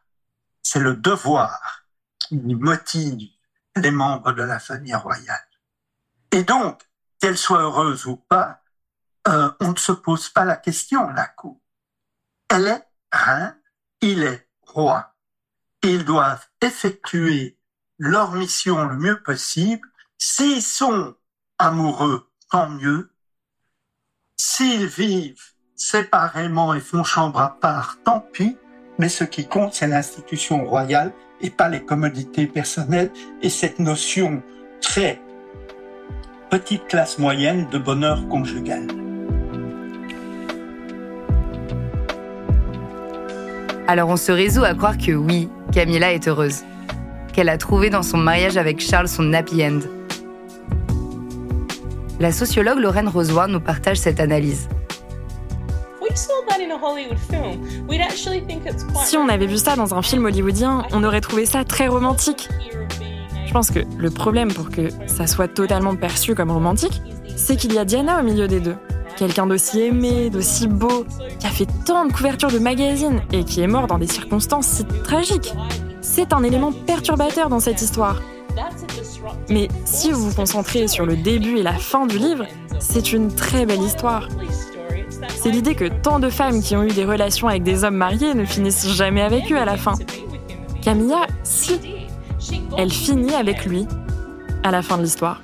C'est 0.64 0.80
le 0.80 0.96
devoir 0.96 1.86
qui 2.20 2.36
motive 2.36 3.30
les 3.76 3.92
membres 3.92 4.32
de 4.32 4.44
la 4.44 4.60
famille 4.60 4.96
royale. 4.96 5.48
Et 6.32 6.44
donc, 6.44 6.82
qu'elle 7.20 7.38
soit 7.38 7.62
heureuse 7.62 8.06
ou 8.06 8.18
pas, 8.18 8.62
euh, 9.28 9.52
on 9.60 9.72
ne 9.72 9.78
se 9.78 9.92
pose 9.92 10.30
pas 10.30 10.46
la 10.46 10.58
question, 10.58 11.10
la 11.10 11.28
cour. 11.28 11.60
Elle 12.50 12.68
est 12.68 12.88
reine, 13.12 13.58
il 14.02 14.24
est 14.24 14.48
roi. 14.62 15.16
Ils 15.82 16.06
doivent 16.06 16.48
effectuer 16.62 17.60
leur 17.98 18.32
mission 18.34 18.86
le 18.86 18.98
mieux 18.98 19.22
possible. 19.24 19.88
S'ils 20.18 20.62
sont 20.62 21.16
amoureux, 21.58 22.32
tant 22.50 22.70
mieux. 22.70 23.15
S'ils 24.48 24.86
vivent 24.86 25.42
séparément 25.76 26.76
et 26.76 26.80
font 26.80 27.04
chambre 27.04 27.40
à 27.40 27.58
part, 27.60 27.98
tant 28.06 28.24
pis, 28.32 28.56
mais 29.00 29.10
ce 29.10 29.24
qui 29.24 29.48
compte, 29.48 29.74
c'est 29.74 29.88
l'institution 29.88 30.64
royale 30.66 31.14
et 31.42 31.50
pas 31.50 31.68
les 31.68 31.84
commodités 31.84 32.46
personnelles 32.46 33.12
et 33.42 33.50
cette 33.50 33.80
notion 33.80 34.44
très 34.82 35.20
petite 36.52 36.86
classe 36.86 37.18
moyenne 37.18 37.68
de 37.72 37.80
bonheur 37.80 38.28
conjugal. 38.28 38.86
Alors 43.88 44.10
on 44.10 44.18
se 44.18 44.32
résout 44.32 44.64
à 44.64 44.76
croire 44.76 45.00
que 45.00 45.14
oui, 45.14 45.50
Camilla 45.72 46.14
est 46.14 46.28
heureuse, 46.28 46.66
qu'elle 47.34 47.50
a 47.50 47.58
trouvé 47.58 47.90
dans 47.90 48.04
son 48.04 48.20
mariage 48.20 48.58
avec 48.58 48.80
Charles 48.80 49.08
son 49.08 49.34
happy 49.34 49.66
end 49.66 49.80
la 52.20 52.32
sociologue 52.32 52.80
Lorraine 52.80 53.08
Rosoir 53.08 53.48
nous 53.48 53.60
partage 53.60 53.98
cette 53.98 54.20
analyse. 54.20 54.68
Si 59.04 59.18
on 59.18 59.28
avait 59.28 59.46
vu 59.46 59.58
ça 59.58 59.76
dans 59.76 59.94
un 59.94 60.02
film 60.02 60.26
hollywoodien, 60.26 60.86
on 60.92 61.04
aurait 61.04 61.22
trouvé 61.22 61.46
ça 61.46 61.64
très 61.64 61.88
romantique. 61.88 62.50
Je 63.46 63.52
pense 63.52 63.70
que 63.72 63.80
le 63.98 64.10
problème 64.10 64.54
pour 64.54 64.70
que 64.70 64.90
ça 65.08 65.28
soit 65.28 65.48
totalement 65.48 65.96
perçu 65.96 66.36
comme 66.36 66.52
romantique, 66.52 67.02
c'est 67.36 67.56
qu'il 67.56 67.74
y 67.74 67.78
a 67.78 67.86
Diana 67.86 68.20
au 68.20 68.24
milieu 68.24 68.48
des 68.48 68.60
deux. 68.60 68.76
Quelqu'un 69.18 69.48
d'aussi 69.48 69.82
aimé, 69.82 70.30
d'aussi 70.30 70.68
beau, 70.68 71.06
qui 71.40 71.48
a 71.48 71.50
fait 71.50 71.68
tant 71.86 72.06
de 72.06 72.12
couvertures 72.12 72.52
de 72.52 72.60
magazines 72.60 73.22
et 73.32 73.44
qui 73.44 73.62
est 73.62 73.68
mort 73.68 73.88
dans 73.88 73.98
des 73.98 74.08
circonstances 74.08 74.68
si 74.68 74.86
tragiques. 75.04 75.54
C'est 76.02 76.34
un 76.34 76.44
élément 76.44 76.72
perturbateur 76.72 77.50
dans 77.50 77.60
cette 77.60 77.82
histoire. 77.82 78.22
Mais 79.50 79.68
si 79.86 80.12
vous 80.12 80.30
vous 80.30 80.36
concentrez 80.36 80.88
sur 80.88 81.06
le 81.06 81.16
début 81.16 81.58
et 81.58 81.64
la 81.64 81.74
fin 81.74 82.06
du 82.06 82.18
livre, 82.18 82.46
c'est 82.80 83.14
une 83.14 83.34
très 83.34 83.66
belle 83.66 83.82
histoire. 83.82 84.28
C'est 85.28 85.50
l'idée 85.52 85.76
que 85.76 85.86
tant 85.86 86.20
de 86.20 86.30
femmes 86.30 86.62
qui 86.62 86.76
ont 86.76 86.84
eu 86.84 86.92
des 86.92 87.06
relations 87.06 87.48
avec 87.48 87.64
des 87.64 87.84
hommes 87.84 87.96
mariés 87.96 88.34
ne 88.34 88.46
finissent 88.46 88.90
jamais 88.90 89.22
avec 89.22 89.52
eux 89.52 89.58
à 89.58 89.66
la 89.66 89.78
fin. 89.78 89.94
Camilla, 90.82 91.28
si. 91.44 91.80
Elle 92.78 92.92
finit 92.92 93.34
avec 93.34 93.66
lui 93.66 93.88
à 94.64 94.72
la 94.72 94.82
fin 94.82 94.98
de 94.98 95.04
l'histoire. 95.04 95.42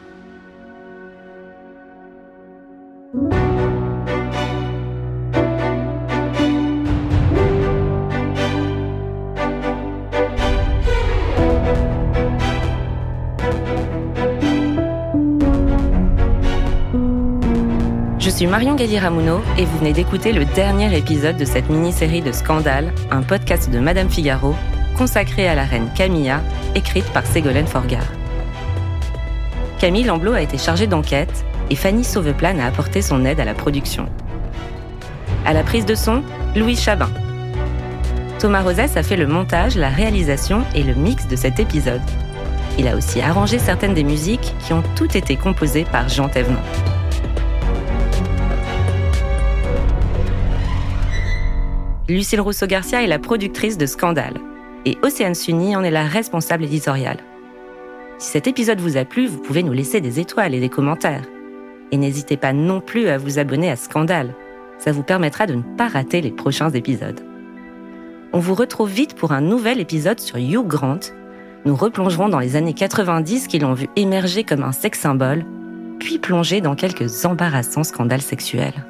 Suis 18.42 18.50
Marion 18.50 18.74
Galli-Ramuno 18.74 19.40
et 19.60 19.66
vous 19.66 19.78
venez 19.78 19.94
d'écouter 19.94 20.34
le 20.34 20.46
dernier 20.46 20.98
épisode 20.98 21.38
de 21.38 21.46
cette 21.46 21.70
mini-série 21.70 22.22
de 22.22 22.32
Scandale, 22.32 22.92
un 23.12 23.22
podcast 23.22 23.70
de 23.70 23.78
Madame 23.78 24.10
Figaro 24.10 24.56
consacré 24.98 25.48
à 25.48 25.54
la 25.54 25.64
reine 25.64 25.92
Camilla, 25.96 26.42
écrite 26.74 27.06
par 27.14 27.24
Ségolène 27.24 27.68
Forgard. 27.68 28.08
Camille 29.78 30.06
Lamblot 30.06 30.34
a 30.34 30.42
été 30.42 30.58
chargée 30.58 30.88
d'enquête 30.88 31.46
et 31.70 31.76
Fanny 31.76 32.04
Sauveplan 32.04 32.58
a 32.58 32.66
apporté 32.66 33.04
son 33.04 33.26
aide 33.26 33.40
à 33.40 33.46
la 33.46 33.54
production. 33.54 34.10
À 35.46 35.54
la 35.54 35.62
prise 35.62 35.86
de 35.86 35.94
son, 35.94 36.24
Louis 36.56 36.76
Chabin. 36.76 37.12
Thomas 38.40 38.64
Rosès 38.64 38.98
a 38.98 39.04
fait 39.04 39.18
le 39.18 39.28
montage, 39.28 39.76
la 39.76 39.90
réalisation 39.90 40.64
et 40.74 40.82
le 40.82 40.96
mix 40.96 41.28
de 41.28 41.36
cet 41.36 41.60
épisode. 41.60 42.02
Il 42.80 42.88
a 42.88 42.96
aussi 42.96 43.22
arrangé 43.22 43.60
certaines 43.60 43.94
des 43.94 44.04
musiques 44.04 44.56
qui 44.66 44.74
ont 44.74 44.84
toutes 44.96 45.16
été 45.16 45.36
composées 45.36 45.86
par 45.86 46.10
Jean 46.10 46.28
Thévenin. 46.28 46.58
Lucille 52.12 52.42
Rousseau-Garcia 52.42 53.02
est 53.02 53.08
la 53.08 53.20
productrice 53.20 53.78
de 53.78 53.86
Scandale 53.86 54.38
et 54.86 54.98
Océane 55.02 55.34
Sunny 55.34 55.78
en 55.78 55.84
est 55.84 55.92
la 55.92 56.04
responsable 56.04 56.66
éditoriale. 56.66 57.20
Si 58.18 58.32
cet 58.32 58.48
épisode 58.48 58.82
vous 58.82 58.98
a 58.98 59.06
plu, 59.06 59.28
vous 59.28 59.38
pouvez 59.38 59.64
nous 59.64 59.72
laisser 59.72 60.02
des 60.02 60.20
étoiles 60.20 60.54
et 60.54 60.60
des 60.60 60.68
commentaires. 60.68 61.24
Et 61.92 61.98
n'hésitez 61.98 62.36
pas 62.36 62.52
non 62.52 62.82
plus 62.82 63.08
à 63.08 63.18
vous 63.18 63.40
abonner 63.40 63.72
à 63.72 63.78
Scandale. 63.78 64.36
Ça 64.78 64.92
vous 64.92 65.04
permettra 65.04 65.48
de 65.48 65.56
ne 65.56 65.78
pas 65.78 65.88
rater 65.88 66.20
les 66.20 66.32
prochains 66.32 66.70
épisodes. 66.72 67.22
On 68.34 68.40
vous 68.40 68.56
retrouve 68.56 68.92
vite 68.92 69.16
pour 69.16 69.32
un 69.32 69.42
nouvel 69.42 69.80
épisode 69.80 70.20
sur 70.20 70.36
Hugh 70.36 70.68
Grant. 70.68 71.00
Nous 71.64 71.76
replongerons 71.78 72.28
dans 72.28 72.40
les 72.40 72.58
années 72.58 72.74
90 72.74 73.48
qui 73.48 73.60
l'ont 73.60 73.74
vu 73.74 73.88
émerger 73.96 74.44
comme 74.44 74.64
un 74.64 74.74
sex 74.74 75.00
symbole, 75.00 75.46
puis 75.98 76.20
plonger 76.20 76.60
dans 76.60 76.76
quelques 76.76 77.26
embarrassants 77.26 77.86
scandales 77.86 78.22
sexuels. 78.22 78.86